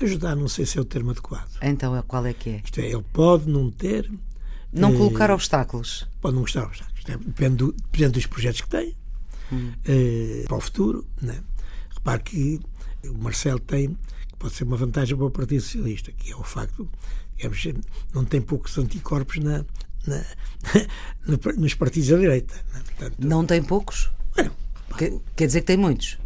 Ajudar, 0.00 0.36
não 0.36 0.48
sei 0.48 0.64
se 0.64 0.78
é 0.78 0.80
o 0.80 0.84
termo 0.84 1.10
adequado. 1.10 1.50
Então, 1.60 2.02
qual 2.06 2.24
é 2.24 2.32
que 2.32 2.50
é? 2.50 2.60
Isto 2.64 2.80
é, 2.80 2.86
ele 2.86 3.04
pode 3.12 3.48
não 3.48 3.70
ter. 3.70 4.10
Não 4.72 4.92
eh, 4.94 4.96
colocar 4.96 5.30
obstáculos. 5.30 6.08
Pode 6.20 6.34
não 6.34 6.42
gostar 6.42 6.64
obstáculos. 6.64 7.04
É, 7.08 7.16
depende, 7.16 7.56
do, 7.56 7.72
depende 7.72 8.12
dos 8.12 8.26
projetos 8.26 8.60
que 8.62 8.68
tem 8.68 8.96
hum. 9.52 9.72
eh, 9.86 10.44
para 10.46 10.56
o 10.56 10.60
futuro. 10.60 11.06
Né? 11.20 11.42
Repare 11.90 12.22
que 12.22 12.60
o 13.04 13.18
Marcelo 13.18 13.58
tem, 13.58 13.88
que 14.28 14.36
pode 14.38 14.54
ser 14.54 14.64
uma 14.64 14.76
vantagem 14.76 15.16
para 15.16 15.26
o 15.26 15.30
Partido 15.30 15.60
Socialista, 15.60 16.12
que 16.12 16.32
é 16.32 16.36
o 16.36 16.42
facto, 16.42 16.88
digamos, 17.36 17.66
não 18.14 18.24
tem 18.24 18.40
poucos 18.40 18.78
anticorpos 18.78 19.38
na, 19.38 19.64
na, 21.26 21.52
nos 21.56 21.74
partidos 21.74 22.08
da 22.08 22.16
direita. 22.18 22.54
Né? 22.74 22.82
Portanto, 22.84 23.14
não 23.18 23.44
tem 23.44 23.62
poucos? 23.62 24.10
Bueno, 24.34 24.52
quer, 24.96 25.12
quer 25.36 25.46
dizer 25.46 25.60
que 25.60 25.66
tem 25.66 25.76
muitos? 25.76 26.18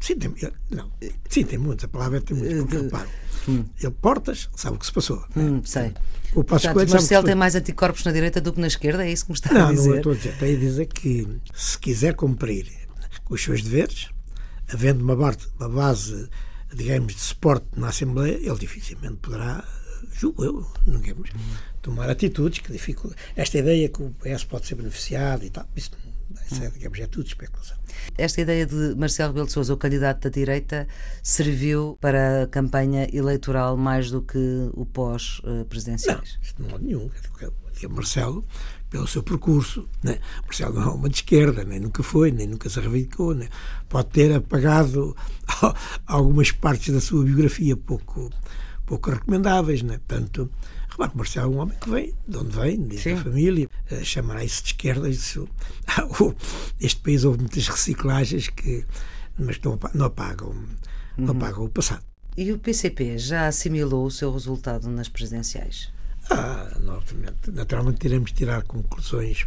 Sim, 0.00 0.16
tem, 0.16 0.34
não, 0.70 0.90
sim, 1.28 1.44
tem 1.44 1.58
muitos. 1.58 1.84
A 1.84 1.88
palavra 1.88 2.18
é 2.18 2.20
tem 2.20 2.36
muitos. 2.36 2.82
Reparo, 2.82 3.08
hum. 3.48 3.64
ele 3.80 3.90
Portas 3.90 4.48
sabe 4.54 4.76
o 4.76 4.78
que 4.78 4.86
se 4.86 4.92
passou. 4.92 5.24
Né? 5.34 5.42
Hum, 5.42 5.62
sei. 5.64 5.94
O 6.34 6.42
Passo 6.42 6.66
Portanto, 6.72 6.90
Marcelo 6.90 7.24
tem 7.24 7.34
mais 7.34 7.54
anticorpos 7.54 8.04
na 8.04 8.12
direita 8.12 8.40
do 8.40 8.52
que 8.52 8.60
na 8.60 8.66
esquerda? 8.66 9.06
É 9.06 9.10
isso 9.10 9.24
que 9.24 9.30
me 9.30 9.36
está 9.36 9.54
não, 9.54 9.68
a 9.68 9.72
dizer? 9.72 9.82
Não, 9.82 9.90
não 9.90 9.96
estou 9.98 10.12
a 10.12 10.14
dizer. 10.16 10.38
Tem 10.38 10.56
a 10.56 10.58
dizer 10.58 10.86
que 10.86 11.28
se 11.54 11.78
quiser 11.78 12.14
cumprir 12.14 12.70
os 13.30 13.42
seus 13.42 13.62
deveres, 13.62 14.08
havendo 14.68 15.02
uma, 15.02 15.14
uma 15.14 15.68
base, 15.68 16.28
digamos, 16.74 17.14
de 17.14 17.20
suporte 17.20 17.66
na 17.76 17.88
Assembleia, 17.88 18.34
ele 18.34 18.58
dificilmente 18.58 19.16
poderá 19.16 19.64
julgo 20.12 20.44
eu, 20.44 20.66
não 20.86 21.00
queremos 21.00 21.30
tomar 21.84 22.08
atitudes 22.08 22.60
que 22.60 22.72
dificultam. 22.72 23.16
Esta 23.36 23.58
ideia 23.58 23.88
que 23.90 24.02
o 24.02 24.10
PS 24.20 24.44
pode 24.44 24.66
ser 24.66 24.74
beneficiado 24.74 25.44
e 25.44 25.50
tal, 25.50 25.66
isso, 25.76 25.90
isso 26.50 26.64
é, 26.64 26.70
digamos, 26.70 26.98
é 26.98 27.06
tudo 27.06 27.26
especulação. 27.26 27.76
Esta 28.16 28.40
ideia 28.40 28.64
de 28.66 28.94
Marcelo 28.96 29.28
Rebelo 29.28 29.46
de 29.46 29.52
Sousa, 29.52 29.74
o 29.74 29.76
candidato 29.76 30.22
da 30.22 30.30
direita, 30.30 30.88
serviu 31.22 31.98
para 32.00 32.44
a 32.44 32.46
campanha 32.46 33.06
eleitoral 33.12 33.76
mais 33.76 34.10
do 34.10 34.22
que 34.22 34.70
o 34.72 34.86
pós-presidenciais? 34.86 36.38
Não, 36.58 36.68
não 36.68 36.76
há 36.76 36.78
nenhum. 36.78 37.10
Marcelo, 37.90 38.46
pelo 38.88 39.06
seu 39.06 39.22
percurso, 39.22 39.86
né? 40.02 40.18
Marcelo 40.44 40.74
não 40.74 40.82
é 40.82 40.94
uma 40.94 41.08
de 41.10 41.16
esquerda, 41.16 41.64
nem 41.64 41.78
nunca 41.78 42.02
foi, 42.02 42.30
nem 42.30 42.46
nunca 42.46 42.70
se 42.70 42.80
reivindicou, 42.80 43.34
né? 43.34 43.48
pode 43.90 44.08
ter 44.08 44.32
apagado 44.32 45.14
algumas 46.06 46.50
partes 46.50 46.94
da 46.94 47.00
sua 47.00 47.24
biografia 47.24 47.76
pouco 47.76 48.30
pouco 48.86 49.10
recomendáveis, 49.10 49.82
né? 49.82 49.98
Portanto, 50.06 50.50
que 50.90 51.16
Marcelo 51.16 51.52
é 51.52 51.56
um 51.56 51.60
homem 51.60 51.76
que 51.78 51.90
vem, 51.90 52.14
de 52.26 52.36
onde 52.36 52.56
vem, 52.56 52.80
desde 52.82 53.12
a 53.12 53.16
família, 53.16 53.68
uh, 53.90 54.04
chamará 54.04 54.44
isso 54.44 54.62
de 54.62 54.68
esquerda. 54.68 55.08
Isso, 55.08 55.48
este 56.80 57.00
país 57.00 57.24
houve 57.24 57.38
muitas 57.38 57.66
reciclagens 57.68 58.48
que, 58.48 58.84
mas 59.38 59.58
não, 59.60 59.78
não 59.92 60.06
apagam, 60.06 60.54
não 61.16 61.32
uhum. 61.32 61.40
apagam 61.40 61.64
o 61.64 61.68
passado. 61.68 62.04
E 62.36 62.52
o 62.52 62.58
PCP 62.58 63.18
já 63.18 63.46
assimilou 63.46 64.06
o 64.06 64.10
seu 64.10 64.32
resultado 64.32 64.88
nas 64.88 65.08
presidenciais? 65.08 65.92
Ah, 66.30 66.76
novamente. 66.80 67.50
Naturalmente 67.52 67.98
teremos 67.98 68.30
de 68.30 68.36
tirar 68.36 68.62
conclusões. 68.62 69.44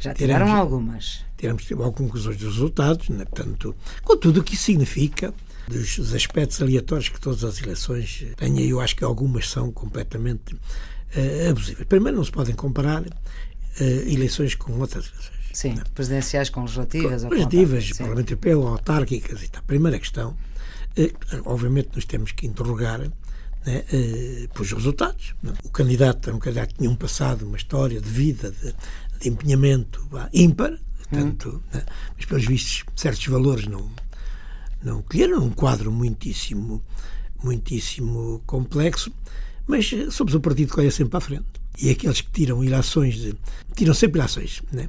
Já 0.00 0.14
tiraram 0.14 0.46
teremos, 0.46 0.60
algumas. 0.60 1.24
Teremos 1.36 1.62
de 1.62 1.68
tirar 1.68 1.90
conclusões 1.90 2.36
dos 2.36 2.54
resultados, 2.54 3.08
né? 3.08 3.24
portanto, 3.24 3.74
com 4.02 4.16
tudo 4.16 4.40
o 4.40 4.44
que 4.44 4.54
isso 4.54 4.64
significa 4.64 5.34
dos 5.68 6.14
aspectos 6.14 6.60
aleatórios 6.62 7.08
que 7.08 7.20
todas 7.20 7.44
as 7.44 7.60
eleições 7.62 8.24
têm, 8.36 8.60
eu 8.68 8.80
acho 8.80 8.96
que 8.96 9.04
algumas 9.04 9.48
são 9.48 9.70
completamente 9.70 10.54
uh, 10.54 11.50
abusivas. 11.50 11.86
Primeiro, 11.86 12.16
não 12.16 12.24
se 12.24 12.32
podem 12.32 12.54
comparar 12.54 13.02
uh, 13.02 13.82
eleições 14.06 14.54
com 14.54 14.72
outras 14.78 15.06
eleições. 15.06 15.38
Sim, 15.52 15.74
não. 15.74 15.84
presidenciais 15.94 16.50
com 16.50 16.62
legislativas. 16.62 17.22
Com 17.22 17.28
legislativas, 17.30 17.92
Parlamento 17.92 18.30
Europeu, 18.30 18.66
autárquicas 18.66 19.42
e 19.42 19.48
tal. 19.48 19.62
Primeira 19.62 19.98
questão, 19.98 20.30
uh, 20.30 21.42
obviamente 21.44 21.90
nós 21.94 22.04
temos 22.04 22.32
que 22.32 22.46
interrogar 22.46 23.00
né, 23.00 23.84
uh, 23.92 24.48
pelos 24.54 24.72
resultados. 24.72 25.34
Não? 25.42 25.54
O 25.64 25.70
candidato 25.70 26.28
era 26.28 26.36
um 26.36 26.40
candidato 26.40 26.70
que 26.70 26.78
tinha 26.78 26.90
um 26.90 26.96
passado, 26.96 27.46
uma 27.46 27.56
história 27.56 28.00
de 28.00 28.08
vida, 28.08 28.50
de, 28.50 28.74
de 29.20 29.28
empenhamento 29.28 30.08
ímpar, 30.32 30.78
tanto, 31.10 31.48
hum. 31.48 31.60
né, 31.72 31.84
mas 32.16 32.24
pelos 32.24 32.44
vistos 32.44 32.84
certos 32.94 33.26
valores 33.26 33.66
não 33.66 33.90
não 34.82 35.02
colheram 35.02 35.44
um 35.44 35.50
quadro 35.50 35.90
muitíssimo, 35.90 36.82
muitíssimo 37.42 38.42
complexo, 38.46 39.12
mas 39.66 39.90
somos 40.10 40.34
um 40.34 40.40
partido 40.40 40.72
que 40.72 40.80
olha 40.80 40.90
sempre 40.90 41.10
para 41.10 41.18
a 41.18 41.22
frente. 41.22 41.46
E 41.80 41.90
aqueles 41.90 42.20
que 42.20 42.30
tiram 42.30 42.64
ilações, 42.64 43.16
de, 43.16 43.36
tiram 43.76 43.94
sempre 43.94 44.18
ilações, 44.18 44.62
né? 44.72 44.88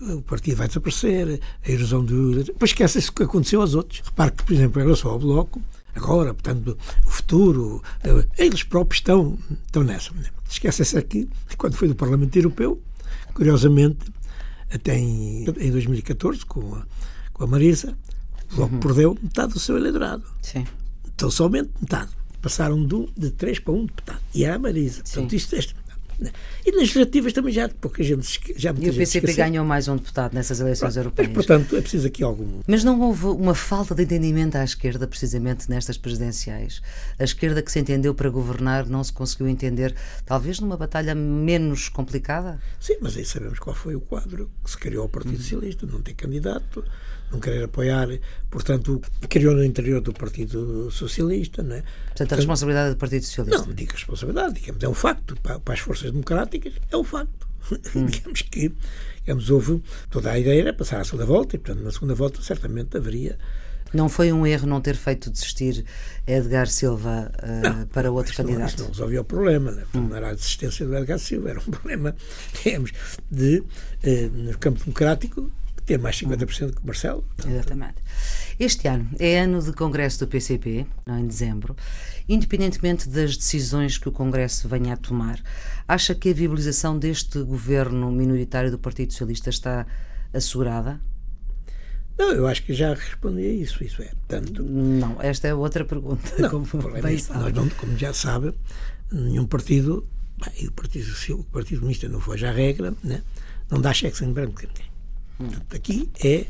o 0.00 0.20
partido 0.22 0.56
vai 0.56 0.68
desaparecer, 0.68 1.40
a 1.64 1.70
erosão 1.70 2.04
do. 2.04 2.44
Depois 2.44 2.70
esquece-se 2.70 3.08
o 3.08 3.12
que 3.12 3.22
aconteceu 3.22 3.60
aos 3.60 3.74
outros. 3.74 4.02
Repare 4.04 4.32
que, 4.32 4.44
por 4.44 4.52
exemplo, 4.52 4.80
em 4.80 4.84
relação 4.84 5.10
ao 5.10 5.18
Bloco, 5.18 5.60
agora, 5.94 6.34
portanto, 6.34 6.76
o 7.06 7.10
futuro, 7.10 7.82
eh, 8.04 8.26
eles 8.38 8.62
próprios 8.62 9.00
estão, 9.00 9.38
estão 9.66 9.82
nessa. 9.82 10.12
Né? 10.12 10.24
Esquece-se 10.48 10.98
aqui, 10.98 11.28
quando 11.56 11.74
foi 11.74 11.88
do 11.88 11.94
Parlamento 11.94 12.36
Europeu, 12.36 12.80
curiosamente, 13.32 14.12
até 14.72 14.98
em, 14.98 15.44
em 15.44 15.70
2014, 15.70 16.44
com 16.44 16.74
a, 16.74 16.86
com 17.32 17.44
a 17.44 17.46
Marisa, 17.46 17.96
Logo 18.56 18.74
uhum. 18.74 18.80
perdeu 18.80 19.18
metade 19.22 19.52
do 19.52 19.58
seu 19.58 19.76
eleitorado. 19.76 20.24
Sim. 20.42 20.66
Então 21.14 21.30
somente 21.30 21.70
metade. 21.80 22.10
Passaram 22.42 22.86
de, 22.86 23.08
de 23.16 23.30
3 23.30 23.58
para 23.60 23.72
1 23.72 23.86
deputado. 23.86 24.20
E 24.34 24.44
era 24.44 24.54
a 24.56 24.58
Marisa. 24.58 25.02
Portanto, 25.02 25.34
isto, 25.34 25.56
este, 25.56 25.74
E 26.64 26.70
nas 26.70 26.80
legislativas 26.80 27.32
também 27.32 27.52
já 27.52 27.68
pouca 27.68 28.02
gente 28.02 28.40
já 28.56 28.74
E 28.78 28.90
o 28.90 28.94
PCP 28.94 29.32
ganhou 29.34 29.64
mais 29.64 29.88
um 29.88 29.96
deputado 29.96 30.32
nessas 30.32 30.60
eleições 30.60 30.94
Pronto, 30.94 31.06
europeias. 31.06 31.32
Mas, 31.34 31.46
portanto, 31.46 31.76
é 31.76 31.80
preciso 31.80 32.06
aqui 32.06 32.22
algum. 32.22 32.60
Mas 32.66 32.82
não 32.82 33.00
houve 33.00 33.26
uma 33.26 33.54
falta 33.54 33.94
de 33.94 34.04
entendimento 34.04 34.56
à 34.56 34.64
esquerda, 34.64 35.06
precisamente 35.06 35.68
nestas 35.68 35.98
presidenciais. 35.98 36.80
A 37.18 37.24
esquerda 37.24 37.62
que 37.62 37.70
se 37.70 37.78
entendeu 37.78 38.14
para 38.14 38.30
governar 38.30 38.86
não 38.86 39.02
se 39.04 39.12
conseguiu 39.12 39.48
entender, 39.48 39.94
talvez 40.24 40.60
numa 40.60 40.76
batalha 40.76 41.14
menos 41.14 41.88
complicada? 41.88 42.60
Sim, 42.80 42.96
mas 43.00 43.16
aí 43.16 43.24
sabemos 43.24 43.58
qual 43.58 43.74
foi 43.74 43.94
o 43.94 44.00
quadro 44.00 44.50
que 44.64 44.70
se 44.70 44.78
criou 44.78 45.02
ao 45.02 45.08
Partido 45.08 45.36
Socialista, 45.36 45.86
não 45.86 46.00
tem 46.00 46.14
candidato 46.14 46.84
não 47.30 47.40
querer 47.40 47.64
apoiar, 47.64 48.08
portanto, 48.50 49.00
criou 49.28 49.54
no 49.54 49.64
interior 49.64 50.00
do 50.00 50.12
Partido 50.12 50.90
Socialista. 50.90 51.62
Não 51.62 51.76
é? 51.76 51.82
Portanto, 52.06 52.32
a 52.32 52.36
responsabilidade 52.36 52.90
é 52.90 52.92
do 52.92 52.98
Partido 52.98 53.24
Socialista. 53.24 53.66
Não, 53.66 53.74
digo 53.74 53.92
responsabilidade, 53.92 54.54
digamos, 54.54 54.82
é 54.82 54.88
um 54.88 54.94
facto. 54.94 55.36
Para, 55.42 55.58
para 55.60 55.74
as 55.74 55.80
forças 55.80 56.10
democráticas, 56.10 56.72
é 56.90 56.96
um 56.96 57.04
facto. 57.04 57.46
Hum. 57.96 58.06
digamos 58.06 58.42
que 58.42 58.72
digamos, 59.26 59.50
houve 59.50 59.82
toda 60.08 60.30
a 60.30 60.38
ideia 60.38 60.60
era 60.60 60.72
passar 60.72 61.00
à 61.00 61.04
segunda 61.04 61.26
volta 61.26 61.56
e, 61.56 61.58
portanto, 61.58 61.82
na 61.82 61.90
segunda 61.90 62.14
volta 62.14 62.40
certamente 62.40 62.96
haveria. 62.96 63.36
Não 63.92 64.08
foi 64.08 64.32
um 64.32 64.46
erro 64.46 64.66
não 64.66 64.80
ter 64.80 64.94
feito 64.94 65.30
desistir 65.30 65.84
Edgar 66.26 66.68
Silva 66.68 67.32
uh, 67.42 67.62
não, 67.62 67.86
para 67.88 68.10
outro 68.10 68.34
candidato? 68.34 68.60
Não, 68.60 68.66
isso 68.66 68.78
não 68.80 68.88
resolvia 68.88 69.20
o 69.20 69.24
problema. 69.24 69.72
Né? 69.72 69.84
Hum. 69.94 70.08
Não 70.08 70.16
era 70.16 70.30
a 70.30 70.34
desistência 70.34 70.86
do 70.86 70.96
Edgar 70.96 71.18
Silva, 71.18 71.50
era 71.50 71.60
um 71.60 71.64
problema, 71.70 72.14
digamos, 72.62 72.92
de, 73.30 73.58
uh, 73.58 74.30
no 74.32 74.58
campo 74.58 74.78
democrático, 74.80 75.50
ter 75.86 75.98
mais 75.98 76.20
50% 76.20 76.74
que 76.74 76.82
o 76.82 76.86
Marcelo. 76.86 77.22
Portanto... 77.22 77.52
Exatamente. 77.52 77.94
Este 78.58 78.88
ano 78.88 79.08
é 79.18 79.38
ano 79.38 79.62
de 79.62 79.72
congresso 79.72 80.18
do 80.18 80.26
PCP, 80.26 80.84
em 81.06 81.26
dezembro. 81.26 81.76
Independentemente 82.28 83.08
das 83.08 83.36
decisões 83.36 83.96
que 83.96 84.08
o 84.08 84.12
Congresso 84.12 84.68
venha 84.68 84.94
a 84.94 84.96
tomar, 84.96 85.40
acha 85.86 86.14
que 86.14 86.30
a 86.30 86.34
viabilização 86.34 86.98
deste 86.98 87.40
governo 87.42 88.10
minoritário 88.10 88.70
do 88.70 88.78
Partido 88.78 89.12
Socialista 89.12 89.48
está 89.48 89.86
assegurada? 90.34 91.00
Não, 92.18 92.32
eu 92.32 92.46
acho 92.46 92.64
que 92.64 92.72
já 92.72 92.94
respondi 92.94 93.46
a 93.46 93.52
isso. 93.52 93.84
Isso 93.84 94.02
é, 94.02 94.10
tanto. 94.26 94.62
Não, 94.64 95.20
esta 95.20 95.46
é 95.46 95.54
outra 95.54 95.84
pergunta. 95.84 96.32
Não, 96.38 96.48
como, 96.48 96.64
bem 96.90 96.98
é 96.98 97.38
nós 97.38 97.52
não, 97.52 97.68
como 97.68 97.96
já 97.96 98.12
sabe, 98.12 98.52
nenhum 99.12 99.46
partido, 99.46 100.04
bem, 100.38 100.66
o 100.66 100.72
Partido, 100.72 101.06
o 101.34 101.44
partido 101.44 101.78
Comunista 101.78 102.08
não 102.08 102.20
foi 102.20 102.38
já 102.38 102.48
a 102.48 102.52
regra, 102.52 102.92
né? 103.04 103.22
não 103.70 103.80
dá 103.80 103.92
cheques 103.92 104.22
em 104.22 104.32
branco 104.32 104.62
a 104.64 104.66
ninguém. 104.66 104.95
Portanto, 105.38 105.76
aqui 105.76 106.10
é 106.22 106.46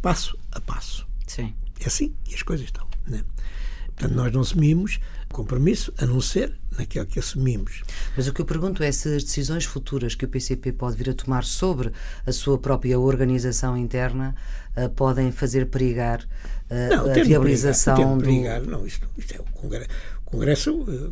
passo 0.00 0.38
a 0.52 0.60
passo. 0.60 1.06
Sim. 1.26 1.54
É 1.80 1.86
assim 1.86 2.14
que 2.24 2.34
as 2.34 2.42
coisas 2.42 2.66
estão. 2.66 2.86
Né? 3.06 3.24
Portanto, 3.86 4.14
nós 4.14 4.32
não 4.32 4.40
assumimos 4.40 4.98
compromisso 5.32 5.92
a 5.98 6.06
não 6.06 6.20
ser 6.20 6.58
naquele 6.76 7.06
que 7.06 7.18
assumimos. 7.18 7.82
Mas 8.16 8.26
o 8.26 8.32
que 8.32 8.40
eu 8.40 8.44
pergunto 8.44 8.82
é 8.82 8.90
se 8.90 9.14
as 9.14 9.22
decisões 9.22 9.64
futuras 9.64 10.14
que 10.14 10.24
o 10.24 10.28
PCP 10.28 10.72
pode 10.72 10.96
vir 10.96 11.10
a 11.10 11.14
tomar 11.14 11.44
sobre 11.44 11.92
a 12.26 12.32
sua 12.32 12.58
própria 12.58 12.98
organização 12.98 13.76
interna 13.76 14.34
uh, 14.76 14.88
podem 14.90 15.30
fazer 15.30 15.66
perigar 15.66 16.20
uh, 16.22 16.96
não, 16.96 17.10
a 17.10 17.24
viabilização 17.24 18.18
do. 18.18 18.24
Perigar, 18.24 18.62
não, 18.62 18.86
isto, 18.86 19.06
isto 19.16 19.34
é 19.34 19.40
o 19.40 19.44
Congresso. 19.44 19.90
O 20.26 20.30
Congresso 20.30 20.80
uh, 20.80 21.06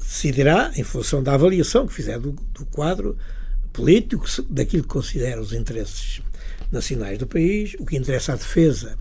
decidirá 0.00 0.72
em 0.76 0.84
função 0.84 1.22
da 1.22 1.34
avaliação 1.34 1.86
que 1.86 1.92
fizer 1.92 2.18
do, 2.18 2.32
do 2.32 2.64
quadro 2.66 3.16
político, 3.72 4.26
daquilo 4.48 4.82
que 4.82 4.88
considera 4.88 5.40
os 5.40 5.52
interesses 5.52 6.20
nacionais 6.70 7.18
do 7.18 7.26
país, 7.26 7.74
o 7.78 7.86
que 7.86 7.96
interessa 7.96 8.32
à 8.32 8.36
defesa 8.36 8.98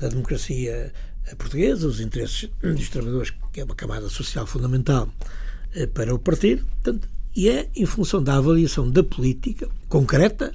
da 0.00 0.08
democracia 0.08 0.92
portuguesa, 1.36 1.86
os 1.86 2.00
interesses 2.00 2.50
dos 2.60 2.88
trabalhadores, 2.88 3.32
que 3.52 3.60
é 3.60 3.64
uma 3.64 3.74
camada 3.74 4.08
social 4.08 4.46
fundamental 4.46 5.08
eh, 5.74 5.86
para 5.86 6.14
o 6.14 6.18
partido, 6.18 6.64
portanto, 6.64 7.08
e 7.34 7.48
é 7.48 7.68
em 7.74 7.86
função 7.86 8.22
da 8.22 8.36
avaliação 8.36 8.90
da 8.90 9.02
política 9.02 9.68
concreta 9.88 10.54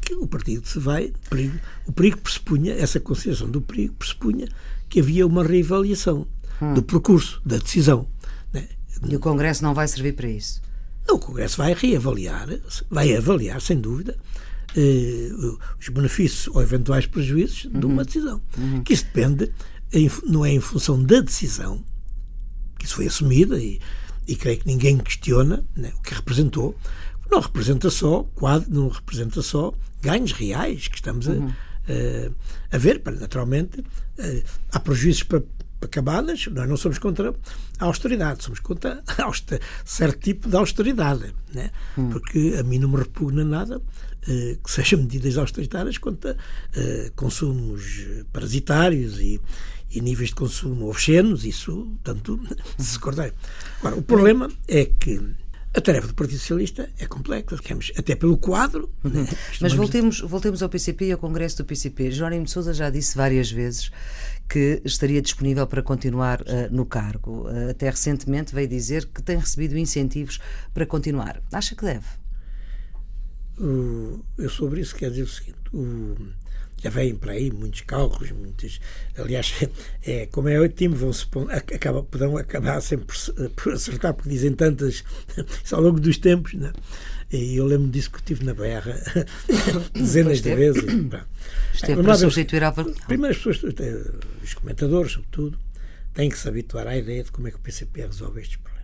que 0.00 0.14
o 0.14 0.26
partido 0.26 0.66
se 0.66 0.78
vai. 0.78 1.12
Perigo, 1.30 1.58
o 1.86 1.92
perigo 1.92 2.18
pressupunha, 2.18 2.74
essa 2.74 3.00
consideração 3.00 3.50
do 3.50 3.60
perigo 3.60 3.94
pressupunha 3.94 4.48
que 4.88 5.00
havia 5.00 5.26
uma 5.26 5.44
reavaliação 5.44 6.26
hum. 6.60 6.74
do 6.74 6.82
percurso, 6.82 7.40
da 7.44 7.56
decisão. 7.58 8.06
Né? 8.52 8.68
E 9.08 9.16
o 9.16 9.20
Congresso 9.20 9.62
não 9.62 9.74
vai 9.74 9.88
servir 9.88 10.14
para 10.14 10.28
isso? 10.28 10.60
O 11.10 11.18
Congresso 11.18 11.56
vai 11.56 11.74
reavaliar, 11.74 12.48
vai 12.90 13.16
avaliar, 13.16 13.60
sem 13.60 13.80
dúvida, 13.80 14.16
eh, 14.76 15.30
os 15.80 15.88
benefícios 15.88 16.54
ou 16.54 16.62
eventuais 16.62 17.06
prejuízos 17.06 17.64
uhum. 17.64 17.80
de 17.80 17.86
uma 17.86 17.98
uhum. 17.98 18.04
decisão. 18.04 18.42
Uhum. 18.56 18.82
Que 18.82 18.92
isso 18.92 19.04
depende, 19.04 19.52
não 20.26 20.44
é 20.44 20.52
em 20.52 20.60
função 20.60 21.02
da 21.02 21.20
decisão, 21.20 21.82
que 22.78 22.84
isso 22.84 22.96
foi 22.96 23.06
assumida 23.06 23.58
e, 23.58 23.80
e 24.26 24.36
creio 24.36 24.58
que 24.58 24.66
ninguém 24.66 24.98
questiona 24.98 25.64
né, 25.74 25.92
o 25.96 26.02
que 26.02 26.14
representou. 26.14 26.76
Não 27.30 27.40
representa 27.40 27.90
só 27.90 28.22
quadro, 28.34 28.72
não 28.72 28.88
representa 28.88 29.42
só 29.42 29.72
ganhos 30.02 30.32
reais 30.32 30.88
que 30.88 30.96
estamos 30.96 31.26
uhum. 31.26 31.52
a, 32.70 32.76
a, 32.76 32.78
ver. 32.78 33.02
Naturalmente, 33.18 33.82
eh, 34.18 34.42
há 34.70 34.80
prejuízos 34.80 35.22
para 35.22 35.42
camadas, 35.86 36.46
nós 36.48 36.68
não 36.68 36.76
somos 36.76 36.98
contra 36.98 37.34
a 37.78 37.84
austeridade, 37.84 38.42
somos 38.42 38.60
contra 38.60 39.02
certo 39.84 40.18
tipo 40.20 40.48
de 40.48 40.56
austeridade, 40.56 41.32
né? 41.52 41.70
Hum. 41.96 42.10
porque 42.10 42.56
a 42.58 42.62
mim 42.62 42.78
não 42.78 42.88
me 42.88 42.96
repugna 42.96 43.44
nada 43.44 43.80
eh, 44.26 44.58
que 44.62 44.70
sejam 44.70 45.00
medidas 45.00 45.38
austeritárias 45.38 45.96
contra 45.96 46.36
eh, 46.74 47.12
consumos 47.14 48.04
parasitários 48.32 49.18
e, 49.20 49.40
e, 49.90 50.00
níveis 50.00 50.30
de 50.30 50.34
consumo 50.34 50.88
obscenos, 50.88 51.44
isso 51.44 51.88
tanto 52.02 52.40
se 52.76 52.94
recordar. 52.94 53.32
Agora, 53.78 53.96
o 53.96 54.02
problema 54.02 54.50
é 54.66 54.84
que 54.84 55.20
a 55.74 55.80
tarefa 55.80 56.06
do 56.08 56.14
Partido 56.14 56.38
Socialista 56.38 56.88
é 56.98 57.06
complexa, 57.06 57.56
digamos, 57.56 57.92
até 57.96 58.14
pelo 58.14 58.38
quadro. 58.38 58.90
Uhum. 59.04 59.10
Né? 59.10 59.28
Mas 59.60 59.74
voltemos, 59.74 60.20
voltemos 60.20 60.62
ao 60.62 60.68
PCP 60.68 61.06
e 61.06 61.12
ao 61.12 61.18
Congresso 61.18 61.58
do 61.58 61.64
PCP. 61.64 62.10
Jerónimo 62.10 62.44
de 62.44 62.50
Sousa 62.50 62.72
já 62.72 62.88
disse 62.88 63.16
várias 63.16 63.50
vezes 63.50 63.90
que 64.48 64.80
estaria 64.84 65.20
disponível 65.20 65.66
para 65.66 65.82
continuar 65.82 66.40
uh, 66.40 66.44
no 66.70 66.86
cargo. 66.86 67.48
Uh, 67.48 67.70
até 67.70 67.90
recentemente 67.90 68.54
veio 68.54 68.66
dizer 68.66 69.06
que 69.06 69.22
tem 69.22 69.36
recebido 69.36 69.76
incentivos 69.76 70.40
para 70.72 70.86
continuar. 70.86 71.42
Acha 71.52 71.76
que 71.76 71.84
deve? 71.84 72.06
Uh, 73.58 74.24
eu 74.38 74.48
sobre 74.48 74.80
isso 74.80 74.96
quero 74.96 75.10
dizer 75.10 75.24
o 75.24 75.28
seguinte: 75.28 75.58
já 76.82 76.90
vêm 76.90 77.14
para 77.14 77.32
aí 77.32 77.50
muitos 77.50 77.80
cálculos, 77.82 78.30
muitos. 78.30 78.80
Aliás, 79.16 79.54
é, 80.04 80.26
como 80.26 80.48
é 80.48 80.60
ótimo, 80.60 80.94
vão 80.94 81.12
-se, 81.12 81.26
acaba, 81.50 82.02
poderão 82.02 82.36
acabar 82.36 82.80
sempre 82.80 83.06
por, 83.06 83.50
por 83.50 83.72
acertar, 83.72 84.14
porque 84.14 84.30
dizem 84.30 84.52
tantas 84.52 85.04
isso 85.64 85.74
ao 85.74 85.82
longo 85.82 86.00
dos 86.00 86.18
tempos. 86.18 86.54
Né? 86.54 86.72
E 87.32 87.56
eu 87.56 87.66
lembro 87.66 87.88
disso 87.88 88.10
que 88.10 88.18
estive 88.18 88.44
na 88.44 88.54
berra 88.54 88.98
dezenas 89.92 90.40
de 90.40 90.54
vezes. 90.54 90.84
Esteve 91.74 92.02
para 92.02 92.16
substituir 92.16 92.64
a 92.64 92.72
Primeiro, 92.72 93.36
as 93.36 93.42
pessoas, 93.42 93.74
eh, 93.80 94.10
os 94.42 94.54
comentadores, 94.54 95.12
sobretudo, 95.12 95.58
têm 96.14 96.30
que 96.30 96.38
se 96.38 96.48
habituar 96.48 96.86
à 96.86 96.96
ideia 96.96 97.22
de 97.22 97.30
como 97.30 97.48
é 97.48 97.50
que 97.50 97.56
o 97.56 97.60
PCP 97.60 98.06
resolve 98.06 98.40
estes 98.40 98.56
problemas. 98.56 98.77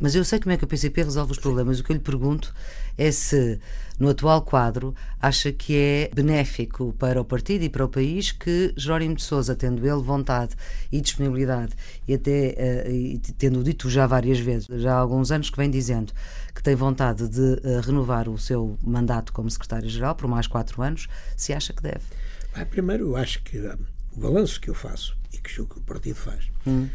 Mas 0.00 0.14
eu 0.14 0.24
sei 0.24 0.38
como 0.38 0.52
é 0.52 0.56
que 0.56 0.64
o 0.64 0.66
PCP 0.66 1.02
resolve 1.02 1.32
os 1.32 1.38
problemas. 1.38 1.80
O 1.80 1.84
que 1.84 1.90
eu 1.90 1.94
lhe 1.94 2.02
pergunto 2.02 2.54
é 2.96 3.10
se, 3.10 3.60
no 3.98 4.08
atual 4.08 4.42
quadro, 4.42 4.94
acha 5.20 5.52
que 5.52 5.76
é 5.76 6.10
benéfico 6.14 6.94
para 6.98 7.20
o 7.20 7.24
partido 7.24 7.64
e 7.64 7.68
para 7.68 7.84
o 7.84 7.88
país 7.88 8.32
que 8.32 8.72
Jerónimo 8.76 9.16
de 9.16 9.22
Sousa, 9.22 9.54
tendo 9.56 9.86
ele 9.86 10.02
vontade 10.02 10.54
e 10.90 11.00
disponibilidade, 11.00 11.74
e 12.06 12.14
até 12.14 12.84
uh, 12.86 12.90
e 12.90 13.18
tendo 13.38 13.62
dito 13.62 13.88
já 13.90 14.06
várias 14.06 14.38
vezes, 14.38 14.68
já 14.80 14.94
há 14.94 14.98
alguns 14.98 15.30
anos 15.30 15.50
que 15.50 15.56
vem 15.56 15.70
dizendo 15.70 16.12
que 16.54 16.62
tem 16.62 16.74
vontade 16.74 17.28
de 17.28 17.40
uh, 17.40 17.80
renovar 17.84 18.28
o 18.28 18.38
seu 18.38 18.78
mandato 18.84 19.32
como 19.32 19.50
secretário-geral 19.50 20.14
por 20.14 20.28
mais 20.28 20.46
quatro 20.46 20.82
anos, 20.82 21.08
se 21.36 21.52
acha 21.52 21.72
que 21.72 21.82
deve? 21.82 22.02
Bem, 22.54 22.64
primeiro, 22.66 23.08
eu 23.10 23.16
acho 23.16 23.42
que 23.42 23.58
um, 23.58 23.78
o 24.16 24.20
balanço 24.20 24.60
que 24.60 24.70
eu 24.70 24.74
faço 24.74 25.16
e 25.32 25.38
que 25.38 25.60
o 25.60 25.66
partido 25.66 26.16
faz. 26.16 26.50
Hum 26.66 26.88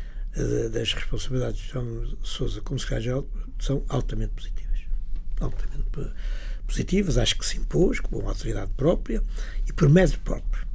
das 0.71 0.93
responsabilidades 0.93 1.61
de 1.61 1.69
João 1.69 2.17
Sousa 2.23 2.61
como 2.61 2.79
secretário-geral 2.79 3.27
são 3.59 3.83
altamente 3.87 4.33
positivas. 4.33 4.79
Altamente 5.39 5.83
positivas, 6.67 7.17
acho 7.17 7.37
que 7.37 7.45
se 7.45 7.57
impôs 7.57 7.99
com 7.99 8.17
uma 8.17 8.29
autoridade 8.29 8.71
própria 8.75 9.21
e 9.67 9.73
por 9.73 9.89
mérito 9.89 10.19
próprio. 10.21 10.65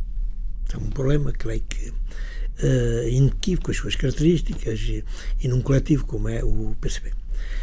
É 0.72 0.76
um 0.76 0.90
problema, 0.90 1.32
creio 1.32 1.62
que, 1.62 1.90
uh, 1.90 3.08
inequívoco 3.08 3.66
com 3.66 3.70
as 3.70 3.76
suas 3.78 3.96
características 3.96 4.80
e, 4.80 5.04
e, 5.40 5.48
num 5.48 5.62
coletivo 5.62 6.06
como 6.06 6.28
é 6.28 6.44
o 6.44 6.76
PCB. 6.80 7.12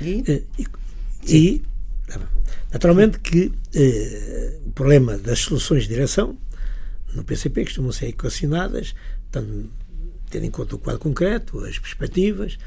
E? 0.01 0.21
Uh, 0.21 0.45
e, 0.57 0.67
e 1.27 1.63
naturalmente 2.71 3.19
que 3.19 3.47
uh, 3.47 4.67
o 4.67 4.71
problema 4.71 5.17
das 5.17 5.39
soluções 5.39 5.83
de 5.83 5.89
direção 5.89 6.37
no 7.13 7.23
PCP 7.23 7.65
costumam 7.65 7.91
ser 7.91 8.07
equacionadas, 8.07 8.95
tanto 9.31 9.69
tendo 10.29 10.45
em 10.45 10.51
conta 10.51 10.75
o 10.75 10.79
quadro 10.79 10.99
concreto, 10.99 11.59
as 11.59 11.79
perspectivas 11.79 12.57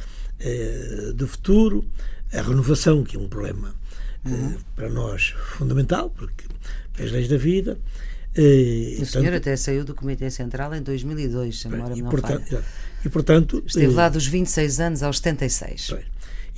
eh, 0.41 1.13
do 1.15 1.27
futuro, 1.27 1.85
a 2.33 2.41
renovação, 2.41 3.03
que 3.03 3.17
é 3.17 3.21
um 3.21 3.29
problema 3.29 3.75
eh, 4.25 4.29
uhum. 4.29 4.57
para 4.77 4.89
nós 4.89 5.35
fundamental, 5.57 6.11
porque 6.11 6.45
as 7.03 7.11
leis 7.11 7.29
da 7.29 7.37
vida. 7.37 7.79
Eh, 8.37 8.99
o 9.01 9.07
senhor 9.07 9.33
até 9.35 9.57
saiu 9.57 9.85
do 9.85 9.95
Comitê 9.95 10.31
Central 10.31 10.75
em 10.75 10.83
2002, 10.83 11.61
se 11.61 11.67
a 11.67 11.71
memória 11.71 11.95
e, 11.95 12.03
não 12.03 12.11
portanto, 12.11 12.49
falha. 12.49 12.65
E, 13.05 13.09
portanto, 13.09 13.63
Esteve 13.67 13.95
lá 13.95 14.09
dos 14.09 14.27
26 14.27 14.81
anos 14.81 15.03
aos 15.03 15.19
76. 15.19 15.95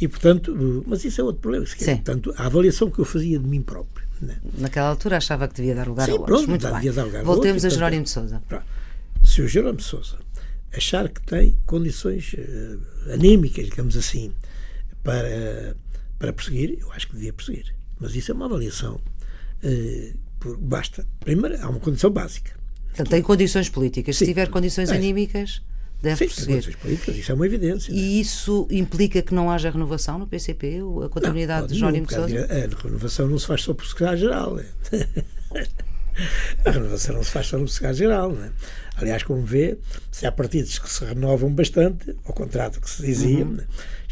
E, 0.00 0.08
portanto, 0.08 0.84
mas 0.86 1.04
isso 1.04 1.20
é 1.20 1.24
outro 1.24 1.40
problema. 1.40 1.64
É, 1.64 1.94
portanto, 1.94 2.34
a 2.36 2.46
avaliação 2.46 2.90
que 2.90 2.98
eu 2.98 3.04
fazia 3.04 3.38
de 3.38 3.46
mim 3.46 3.60
próprio. 3.60 4.06
Né? 4.20 4.36
Naquela 4.58 4.88
altura 4.88 5.18
achava 5.18 5.46
que 5.48 5.54
devia 5.54 5.74
dar 5.74 5.86
lugar 5.86 6.06
Sim, 6.06 6.12
a 6.12 6.14
outros. 6.16 6.46
Muito 6.46 6.62
bem. 6.66 6.74
Devia 6.74 6.92
dar 6.92 7.04
lugar 7.04 7.24
Voltemos 7.24 7.64
a, 7.64 7.68
Jerónimo 7.68 8.04
de 8.04 8.10
Souza. 8.10 8.42
Se 9.24 9.42
o 9.42 9.48
Jerónimo 9.48 9.78
de 9.78 9.84
Souza 9.84 10.16
achar 10.74 11.08
que 11.08 11.22
tem 11.22 11.56
condições 11.66 12.34
uh, 12.34 13.12
anímicas, 13.12 13.66
digamos 13.66 13.96
assim, 13.96 14.32
para, 15.02 15.76
para 16.18 16.32
prosseguir, 16.32 16.78
eu 16.80 16.92
acho 16.92 17.08
que 17.08 17.14
devia 17.14 17.32
prosseguir. 17.32 17.74
Mas 17.98 18.14
isso 18.14 18.30
é 18.30 18.34
uma 18.34 18.46
avaliação. 18.46 19.00
Uh, 19.62 20.16
por, 20.38 20.56
basta. 20.56 21.06
Primeiro, 21.20 21.62
há 21.62 21.68
uma 21.68 21.80
condição 21.80 22.10
básica. 22.10 22.58
Portanto, 22.88 23.10
tem 23.10 23.22
condições 23.22 23.68
políticas. 23.68 24.16
Sim, 24.16 24.24
Se 24.24 24.30
tiver 24.30 24.48
condições 24.48 24.90
é. 24.90 24.96
anímicas, 24.96 25.62
deve 26.02 26.16
Sim, 26.16 26.26
prosseguir. 26.26 26.54
condições 26.54 26.76
políticas, 26.76 27.16
isso 27.16 27.32
é 27.32 27.34
uma 27.34 27.46
evidência. 27.46 27.92
E 27.92 28.18
é? 28.18 28.20
isso 28.20 28.66
implica 28.70 29.22
que 29.22 29.34
não 29.34 29.50
haja 29.50 29.70
renovação 29.70 30.18
no 30.18 30.26
PCP, 30.26 30.80
a 31.04 31.08
continuidade 31.08 31.62
não, 31.62 31.66
de 31.68 31.74
Jerónimo 31.74 32.10
Sousa? 32.10 32.46
A 32.46 32.82
renovação 32.82 33.28
não 33.28 33.38
se 33.38 33.46
faz 33.46 33.62
só 33.62 33.74
por 33.74 33.86
secretário-geral. 33.86 34.58
a 36.64 36.70
renovação 36.70 37.14
não 37.14 37.24
se 37.24 37.30
faz 37.30 37.46
só 37.46 37.58
no 37.58 37.68
secretário-geral. 37.68 38.32
É? 38.32 38.50
Aliás, 38.96 39.22
como 39.22 39.42
vê, 39.42 39.78
se 40.10 40.26
há 40.26 40.32
partidos 40.32 40.78
que 40.78 40.90
se 40.90 41.04
renovam 41.04 41.52
bastante, 41.52 42.14
ao 42.24 42.34
contrário 42.34 42.74
do 42.74 42.80
que 42.80 42.90
se 42.90 43.02
dizia, 43.02 43.44
uhum. 43.44 43.58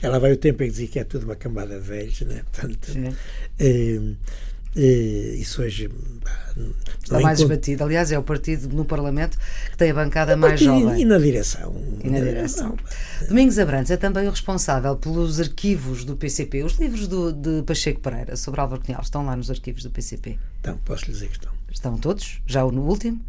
já 0.01 0.09
lá 0.09 0.19
vai 0.19 0.33
o 0.33 0.37
tempo 0.37 0.63
em 0.63 0.67
que 0.67 0.73
dizia 0.73 0.89
que 0.89 0.99
é 0.99 1.05
tudo 1.05 1.25
uma 1.25 1.37
cambada 1.37 1.79
de 1.79 1.87
velhos, 1.87 2.21
né? 2.23 2.43
Portanto, 2.51 3.15
eh, 3.59 4.01
eh, 4.77 5.35
isso 5.37 5.61
hoje 5.63 5.91
está 7.03 7.21
mais 7.21 7.41
esbatido. 7.41 7.85
Aliás, 7.85 8.13
é 8.13 8.19
o 8.19 8.23
partido 8.23 8.75
no 8.75 8.85
Parlamento 8.85 9.37
que 9.71 9.77
tem 9.77 9.91
a 9.91 9.95
bancada 9.95 10.37
mais 10.37 10.61
jovem. 10.61 11.03
E 11.03 11.05
na 11.05 11.19
direção. 11.19 11.75
E 12.03 12.09
na 12.09 12.21
direção. 12.21 12.77
Domingos 13.29 13.59
Abrantes 13.59 13.91
é 13.91 13.97
também 13.97 14.27
o 14.27 14.31
responsável 14.31 14.97
pelos 14.97 15.41
arquivos 15.41 16.05
do 16.05 16.17
PCP. 16.17 16.63
Os 16.63 16.79
livros 16.79 17.09
do, 17.09 17.33
de 17.33 17.63
Pacheco 17.63 18.01
Pereira 18.01 18.37
sobre 18.37 18.61
Álvaro 18.61 18.81
Cunhal 18.81 19.03
estão 19.03 19.27
lá 19.27 19.35
nos 19.35 19.51
arquivos 19.51 19.83
do 19.83 19.91
PCP? 19.91 20.39
Então, 20.61 20.79
posso 20.85 21.07
lhe 21.07 21.13
dizer 21.13 21.27
que 21.27 21.39
estão. 21.39 21.58
Estão 21.71 21.99
todos? 21.99 22.41
Já 22.47 22.63
no 22.63 22.83
último? 22.83 23.25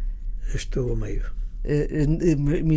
Estou 0.54 0.92
a 0.92 0.96
meio. 0.96 1.24
Uh, 1.64 2.72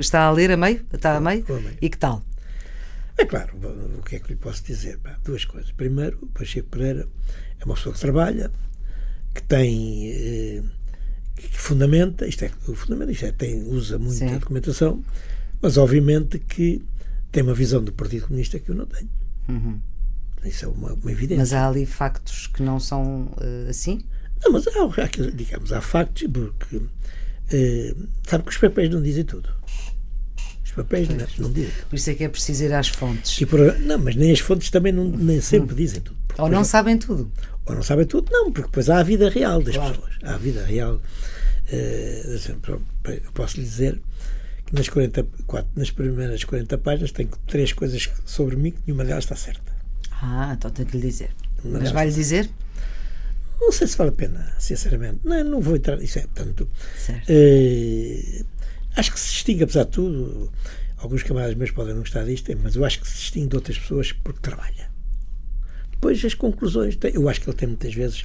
está 0.00 0.24
a 0.24 0.30
ler 0.30 0.50
a 0.50 0.56
meio? 0.56 0.84
Está 0.92 1.16
a 1.16 1.20
meio? 1.20 1.44
a 1.48 1.60
meio. 1.60 1.78
E 1.80 1.88
que 1.88 1.98
tal? 1.98 2.22
É 3.16 3.24
claro, 3.24 3.54
o 3.98 4.02
que 4.02 4.16
é 4.16 4.18
que 4.18 4.30
lhe 4.30 4.36
posso 4.36 4.64
dizer? 4.64 4.98
duas 5.22 5.44
coisas. 5.44 5.70
Primeiro, 5.72 6.18
o 6.22 6.26
Pacheco 6.26 6.68
Pereira 6.68 7.08
é 7.60 7.64
uma 7.64 7.74
pessoa 7.74 7.94
que 7.94 8.00
trabalha, 8.00 8.50
que 9.32 9.42
tem. 9.42 10.10
Eh, 10.10 10.62
que 11.36 11.58
fundamenta, 11.58 12.26
isto 12.26 12.44
é, 12.44 12.50
o 12.68 12.74
fundamento, 12.74 13.10
isto 13.10 13.26
é, 13.26 13.32
tem, 13.32 13.62
usa 13.64 13.98
muita 13.98 14.28
Sim. 14.28 14.38
documentação, 14.38 15.04
mas 15.60 15.76
obviamente 15.76 16.38
que 16.38 16.82
tem 17.30 17.42
uma 17.42 17.54
visão 17.54 17.82
do 17.82 17.92
Partido 17.92 18.26
Comunista 18.26 18.58
que 18.58 18.70
eu 18.70 18.74
não 18.74 18.86
tenho. 18.86 19.10
Uhum. 19.48 19.80
Isso 20.44 20.64
é 20.64 20.68
uma, 20.68 20.92
uma, 20.92 21.10
evidência. 21.10 21.38
Mas 21.38 21.52
há 21.52 21.68
ali 21.68 21.86
factos 21.86 22.46
que 22.46 22.62
não 22.62 22.78
são 22.78 23.28
uh, 23.32 23.68
assim? 23.68 24.04
Não, 24.44 24.52
mas 24.52 24.66
há, 24.68 25.30
digamos, 25.34 25.72
há 25.72 25.80
factos 25.80 26.28
porque 26.30 26.76
uh, 26.76 28.08
sabe 28.26 28.44
que 28.44 28.50
os 28.50 28.58
papéis 28.58 28.90
não 28.90 29.02
dizem 29.02 29.24
tudo. 29.24 29.48
Os 30.62 30.72
papéis 30.72 31.08
não, 31.08 31.26
não, 31.38 31.52
dizem. 31.52 31.72
Por 31.88 31.96
isso 31.96 32.10
é 32.10 32.14
que 32.14 32.24
é 32.24 32.28
preciso 32.28 32.64
ir 32.64 32.72
às 32.72 32.88
fontes. 32.88 33.42
Por, 33.48 33.78
não, 33.80 33.98
mas 33.98 34.16
nem 34.16 34.32
as 34.32 34.40
fontes 34.40 34.70
também 34.70 34.92
não, 34.92 35.04
nem 35.04 35.40
sempre 35.40 35.74
dizem 35.74 36.00
tudo. 36.00 36.18
Ou 36.36 36.48
não 36.48 36.64
sabem 36.64 36.98
tudo. 36.98 37.30
Ou 37.64 37.74
não 37.74 37.82
sabem 37.82 38.04
tudo, 38.04 38.30
não, 38.30 38.52
porque 38.52 38.68
depois 38.68 38.90
há 38.90 38.98
a 38.98 39.02
vida 39.02 39.30
real 39.30 39.62
das 39.62 39.76
claro. 39.76 39.94
pessoas. 39.94 40.14
Há 40.22 40.34
a 40.34 40.38
vida 40.38 40.64
real. 40.64 41.00
Uh, 41.72 42.80
eu 43.06 43.32
posso 43.32 43.56
lhe 43.56 43.62
dizer 43.62 44.00
que 44.66 44.74
nas, 44.74 44.88
44, 44.88 45.70
nas 45.74 45.90
primeiras 45.90 46.44
40 46.44 46.76
páginas 46.78 47.12
tenho 47.12 47.30
três 47.46 47.72
coisas 47.72 48.10
sobre 48.26 48.56
mim 48.56 48.72
que 48.72 48.80
nenhuma 48.86 49.04
delas 49.04 49.24
está 49.24 49.36
certa. 49.36 49.72
Ah, 50.10 50.54
então 50.56 50.70
tenho 50.70 50.88
que 50.88 50.96
lhe 50.96 51.06
dizer. 51.06 51.30
Mas 51.64 51.90
vai-lhe 51.90 52.12
dizer? 52.12 52.50
Não 53.60 53.72
sei 53.72 53.86
se 53.86 53.96
vale 53.96 54.10
a 54.10 54.12
pena, 54.12 54.54
sinceramente. 54.58 55.20
Não, 55.24 55.42
não 55.44 55.60
vou 55.60 55.76
entrar. 55.76 56.00
Isso 56.02 56.18
é, 56.18 56.22
portanto. 56.22 56.68
Uh, 57.08 58.44
acho 58.96 59.12
que 59.12 59.20
se 59.20 59.32
distingue, 59.32 59.64
apesar 59.64 59.84
de 59.84 59.90
tudo, 59.90 60.52
alguns 60.98 61.22
camaradas 61.22 61.56
meus 61.56 61.70
podem 61.70 61.94
não 61.94 62.00
gostar 62.00 62.24
disto, 62.24 62.50
mas 62.62 62.76
eu 62.76 62.84
acho 62.84 63.00
que 63.00 63.08
se 63.08 63.16
distingue 63.16 63.48
de 63.48 63.56
outras 63.56 63.78
pessoas 63.78 64.12
porque 64.12 64.40
trabalha 64.40 64.94
depois 66.04 66.22
as 66.24 66.34
conclusões. 66.34 66.98
Eu 67.14 67.28
acho 67.28 67.40
que 67.40 67.48
ele 67.48 67.56
tem 67.56 67.68
muitas 67.68 67.94
vezes 67.94 68.24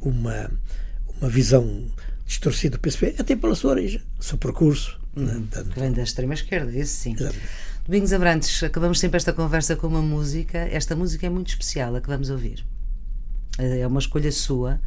uma, 0.00 0.50
uma 1.20 1.28
visão 1.28 1.86
distorcida 2.26 2.76
do 2.76 2.80
PSP, 2.80 3.14
até 3.18 3.36
pela 3.36 3.54
sua 3.54 3.72
origem, 3.72 4.02
seu 4.18 4.36
percurso. 4.36 5.00
Uhum. 5.14 5.46
Tanto... 5.46 5.78
Vem 5.78 5.92
da 5.92 6.02
extrema-esquerda, 6.02 6.72
isso 6.76 6.94
sim. 6.94 7.12
Exatamente. 7.12 7.46
Domingos 7.86 8.12
Abrantes, 8.12 8.62
acabamos 8.62 8.98
sempre 8.98 9.16
esta 9.16 9.32
conversa 9.32 9.76
com 9.76 9.86
uma 9.86 10.02
música. 10.02 10.58
Esta 10.58 10.96
música 10.96 11.26
é 11.26 11.30
muito 11.30 11.48
especial, 11.48 11.94
a 11.94 12.00
que 12.00 12.08
vamos 12.08 12.30
ouvir. 12.30 12.64
É 13.58 13.86
uma 13.86 14.00
escolha 14.00 14.32
sua, 14.32 14.80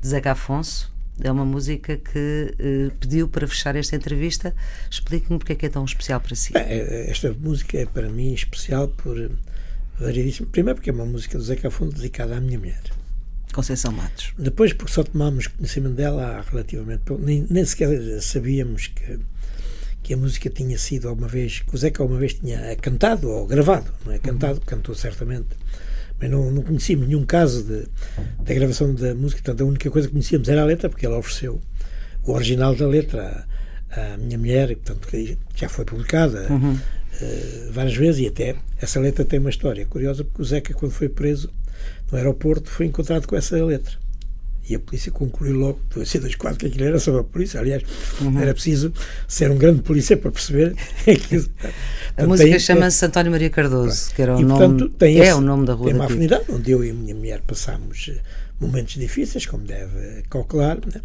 de 0.00 0.08
Zeca 0.08 0.32
Afonso. 0.32 0.92
É 1.20 1.32
uma 1.32 1.44
música 1.44 1.96
que 1.96 2.54
eh, 2.58 2.90
pediu 3.00 3.26
para 3.26 3.46
fechar 3.48 3.74
esta 3.74 3.96
entrevista. 3.96 4.54
Explique-me 4.88 5.38
porque 5.38 5.52
é 5.52 5.56
que 5.56 5.66
é 5.66 5.68
tão 5.68 5.84
especial 5.84 6.20
para 6.20 6.36
si. 6.36 6.52
É, 6.56 7.10
esta 7.10 7.32
música 7.32 7.76
é 7.76 7.86
para 7.86 8.08
mim 8.08 8.32
especial 8.32 8.86
por 8.86 9.16
variedíssimo. 9.98 10.48
Primeiro 10.48 10.76
porque 10.76 10.90
é 10.90 10.92
uma 10.92 11.04
música 11.04 11.36
do 11.36 11.42
Zeca 11.42 11.70
Fundo 11.70 11.94
dedicada 11.94 12.36
à 12.36 12.40
minha 12.40 12.58
mulher. 12.58 12.82
Conceição 13.52 13.92
Matos. 13.92 14.32
Depois 14.38 14.72
porque 14.72 14.92
só 14.92 15.02
tomámos 15.02 15.46
conhecimento 15.46 15.94
dela 15.94 16.38
há 16.38 16.40
relativamente 16.42 17.02
pouco. 17.04 17.24
Nem, 17.24 17.46
nem 17.50 17.64
sequer 17.64 18.20
sabíamos 18.20 18.88
que, 18.88 19.18
que 20.02 20.14
a 20.14 20.16
música 20.16 20.48
tinha 20.50 20.78
sido 20.78 21.08
alguma 21.08 21.28
vez, 21.28 21.60
que 21.60 21.74
o 21.74 21.78
Zeca 21.78 22.02
alguma 22.02 22.20
vez 22.20 22.34
tinha 22.34 22.76
cantado 22.76 23.28
ou 23.28 23.46
gravado. 23.46 23.92
Não 24.04 24.12
é 24.12 24.18
cantado, 24.18 24.60
uhum. 24.60 24.66
cantou 24.66 24.94
certamente. 24.94 25.48
Mas 26.20 26.30
não, 26.30 26.50
não 26.50 26.62
conhecíamos 26.62 27.06
nenhum 27.06 27.24
caso 27.24 27.64
da 27.64 28.54
gravação 28.54 28.94
da 28.94 29.14
música. 29.14 29.42
Portanto, 29.42 29.60
a 29.62 29.64
única 29.64 29.90
coisa 29.90 30.08
que 30.08 30.12
conhecíamos 30.12 30.48
era 30.48 30.62
a 30.62 30.64
letra, 30.64 30.88
porque 30.88 31.06
ela 31.06 31.18
ofereceu 31.18 31.60
o 32.24 32.32
original 32.32 32.74
da 32.74 32.86
letra 32.86 33.46
à, 33.90 34.14
à 34.14 34.16
minha 34.16 34.36
mulher, 34.36 34.70
e, 34.70 34.76
portanto, 34.76 35.06
que 35.08 35.38
já 35.54 35.68
foi 35.68 35.84
publicada. 35.84 36.46
Uhum 36.50 36.76
uh, 37.20 37.72
várias 37.72 37.96
vezes, 37.96 38.20
e 38.22 38.26
até 38.26 38.56
essa 38.80 39.00
letra 39.00 39.24
tem 39.24 39.38
uma 39.38 39.50
história 39.50 39.84
curiosa, 39.86 40.24
porque 40.24 40.42
o 40.42 40.44
Zeca, 40.44 40.74
quando 40.74 40.92
foi 40.92 41.08
preso 41.08 41.50
no 42.10 42.18
aeroporto, 42.18 42.70
foi 42.70 42.86
encontrado 42.86 43.26
com 43.26 43.36
essa 43.36 43.62
letra. 43.64 43.94
E 44.68 44.74
a 44.74 44.78
polícia 44.78 45.10
concluiu 45.10 45.56
logo, 45.56 45.80
do 45.90 46.00
C24, 46.00 46.56
que 46.56 46.66
aquilo 46.66 46.84
era 46.84 46.98
sobre 46.98 47.20
a 47.20 47.24
polícia. 47.24 47.58
Aliás, 47.58 47.82
uhum. 48.20 48.38
era 48.38 48.52
preciso 48.52 48.92
ser 49.26 49.50
um 49.50 49.56
grande 49.56 49.80
polícia 49.82 50.16
para 50.16 50.30
perceber 50.30 50.74
aquilo. 51.08 51.48
A 52.16 52.26
música 52.26 52.58
chama-se 52.58 53.04
António 53.04 53.32
Maria 53.32 53.48
Cardoso, 53.48 54.14
que 54.14 54.20
era 54.20 54.36
o 54.36 54.40
e, 54.40 54.44
nome, 54.44 54.58
portanto, 54.58 54.88
tem 54.98 55.20
é 55.20 55.24
esse, 55.24 55.32
o 55.32 55.40
nome 55.40 55.64
da 55.64 55.72
rua. 55.72 55.86
Tem 55.86 55.94
uma 55.94 56.04
afinidade, 56.04 56.44
onde 56.50 56.70
eu 56.70 56.84
e 56.84 56.90
a 56.90 56.94
minha 56.94 57.14
mulher 57.14 57.40
passámos 57.46 58.10
eh, 58.10 58.20
momentos 58.60 58.94
difíceis, 58.94 59.46
como 59.46 59.64
deve 59.64 60.22
calcular. 60.28 60.76
Né? 60.76 61.00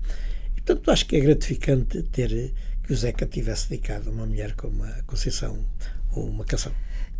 E, 0.58 0.62
portanto, 0.62 0.92
acho 0.92 1.06
que 1.06 1.16
é 1.16 1.20
gratificante 1.22 2.04
ter 2.04 2.34
eh, 2.34 2.52
que 2.84 2.92
o 2.92 2.96
Zeca 2.96 3.26
tivesse 3.26 3.70
dedicado 3.70 4.10
a 4.10 4.12
uma 4.12 4.26
mulher 4.26 4.54
como 4.56 4.84
a 4.84 5.04
Conceição 5.06 5.58
uma 6.16 6.46
canção. 6.46 6.72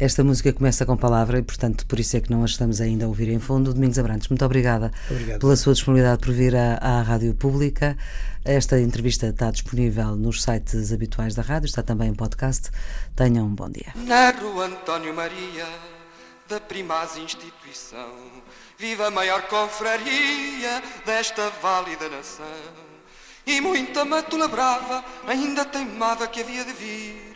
Esta 0.04 0.22
música 0.22 0.52
começa 0.52 0.86
com 0.86 0.98
palavra 0.98 1.40
e, 1.40 1.42
portanto, 1.42 1.86
por 1.86 1.98
isso 1.98 2.18
é 2.18 2.20
que 2.20 2.30
não 2.30 2.42
a 2.42 2.46
estamos 2.46 2.82
ainda 2.82 3.06
a 3.06 3.08
ouvir 3.08 3.30
em 3.30 3.40
fundo. 3.40 3.74
Domingos 3.74 3.98
Abrantes, 3.98 4.28
muito 4.28 4.44
obrigada 4.44 4.92
Obrigado. 5.10 5.40
pela 5.40 5.56
sua 5.56 5.72
disponibilidade 5.72 6.20
por 6.20 6.34
vir 6.34 6.54
à, 6.58 6.76
à 6.76 7.02
Rádio 7.02 7.34
Pública. 7.34 7.98
Esta 8.44 8.78
entrevista 8.82 9.28
está 9.28 9.50
disponível 9.50 10.18
nos 10.18 10.44
sites 10.44 10.92
habituais 10.92 11.36
da 11.36 11.42
rádio, 11.42 11.68
está 11.68 11.82
também 11.82 12.10
em 12.10 12.14
podcast. 12.14 12.70
Tenham 13.16 13.46
um 13.46 13.56
bom 13.56 13.70
dia. 13.70 13.94
Na 13.96 14.32
rua 14.32 14.66
António 14.66 15.14
Maria, 15.14 15.66
da 16.50 16.60
Primaz 16.60 17.16
Instituição, 17.16 18.10
viva 18.78 19.08
a 19.08 19.12
maior 19.12 19.44
confraria 19.44 20.84
desta 21.06 21.50
válida 21.62 22.10
nação. 22.10 22.46
E 23.48 23.62
muita 23.62 24.04
matula 24.04 24.50
brava 24.50 25.02
ainda 25.26 25.64
teimava 25.64 26.28
que 26.28 26.42
havia 26.42 26.66
de 26.66 26.74
vir 26.74 27.33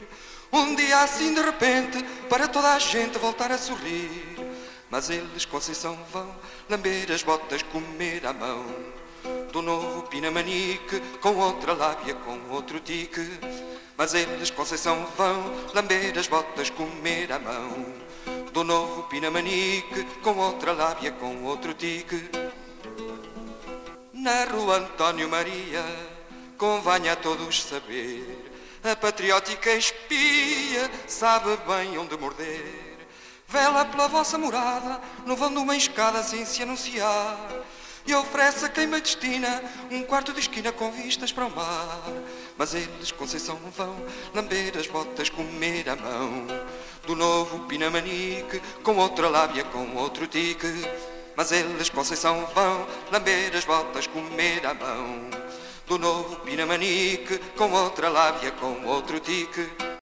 um 0.51 0.75
dia 0.75 1.01
assim 1.01 1.33
de 1.33 1.41
repente, 1.41 2.03
para 2.29 2.47
toda 2.47 2.73
a 2.73 2.79
gente 2.79 3.17
voltar 3.17 3.51
a 3.51 3.57
sorrir. 3.57 4.38
Mas 4.89 5.10
eles, 5.10 5.45
Conceição, 5.45 5.97
vão 6.12 6.33
lamber 6.69 7.12
as 7.12 7.21
botas, 7.21 7.62
comer 7.62 8.25
a 8.25 8.33
mão. 8.33 8.65
Do 9.51 9.62
novo 9.62 10.03
Pinamanique, 10.03 11.01
com 11.21 11.36
outra 11.36 11.73
lábia, 11.73 12.13
com 12.13 12.39
outro 12.49 12.79
tique. 12.79 13.27
Mas 13.97 14.13
eles, 14.13 14.49
Conceição, 14.49 15.05
vão 15.17 15.53
lamber 15.73 16.17
as 16.17 16.27
botas, 16.27 16.69
comer 16.69 17.31
a 17.31 17.39
mão. 17.39 17.86
Do 18.53 18.63
novo 18.63 19.03
Pinamanique, 19.03 20.05
com 20.23 20.38
outra 20.38 20.71
lábia, 20.71 21.12
com 21.12 21.43
outro 21.43 21.73
tique. 21.73 22.29
Na 24.13 24.45
rua 24.45 24.77
António 24.77 25.29
Maria, 25.29 25.83
convém 26.57 27.10
a 27.10 27.15
todos 27.15 27.62
saber 27.62 28.46
a 28.83 28.95
patriótica 28.95 29.73
espia 29.73 30.89
sabe 31.07 31.57
bem 31.67 31.97
onde 31.97 32.17
morder. 32.17 32.97
Vela 33.47 33.85
pela 33.85 34.07
vossa 34.07 34.37
morada, 34.37 35.01
no 35.25 35.35
vão 35.35 35.51
de 35.51 35.57
uma 35.57 35.75
escada 35.75 36.21
sem 36.21 36.45
se 36.45 36.63
anunciar. 36.63 37.37
e 38.05 38.15
oferece 38.15 38.63
a 38.63 38.69
quem 38.69 38.87
me 38.87 39.01
destina 39.01 39.61
um 39.91 40.01
quarto 40.01 40.31
de 40.31 40.39
esquina 40.39 40.71
com 40.71 40.89
vistas 40.91 41.33
para 41.33 41.45
o 41.45 41.53
mar. 41.53 42.01
Mas 42.57 42.73
eles, 42.73 43.11
Conceição, 43.11 43.59
vão 43.75 43.95
lamber 44.33 44.77
as 44.77 44.87
botas, 44.87 45.29
comer 45.29 45.89
a 45.89 45.95
mão 45.97 46.47
do 47.05 47.15
novo 47.15 47.59
Pinamanique, 47.67 48.61
com 48.82 48.95
outra 48.95 49.28
lábia, 49.28 49.65
com 49.65 49.95
outro 49.97 50.25
tique. 50.25 50.67
Mas 51.36 51.51
eles, 51.51 51.89
Conceição, 51.89 52.47
vão 52.55 52.88
lamber 53.11 53.53
as 53.53 53.65
botas, 53.65 54.07
comer 54.07 54.65
a 54.65 54.73
mão 54.73 55.30
do 55.88 55.97
novo 55.97 56.35
Pinamanique, 56.41 57.39
com 57.55 57.71
outra 57.71 58.09
lábia, 58.09 58.51
com 58.51 58.85
outro 58.85 59.19
tique. 59.21 59.88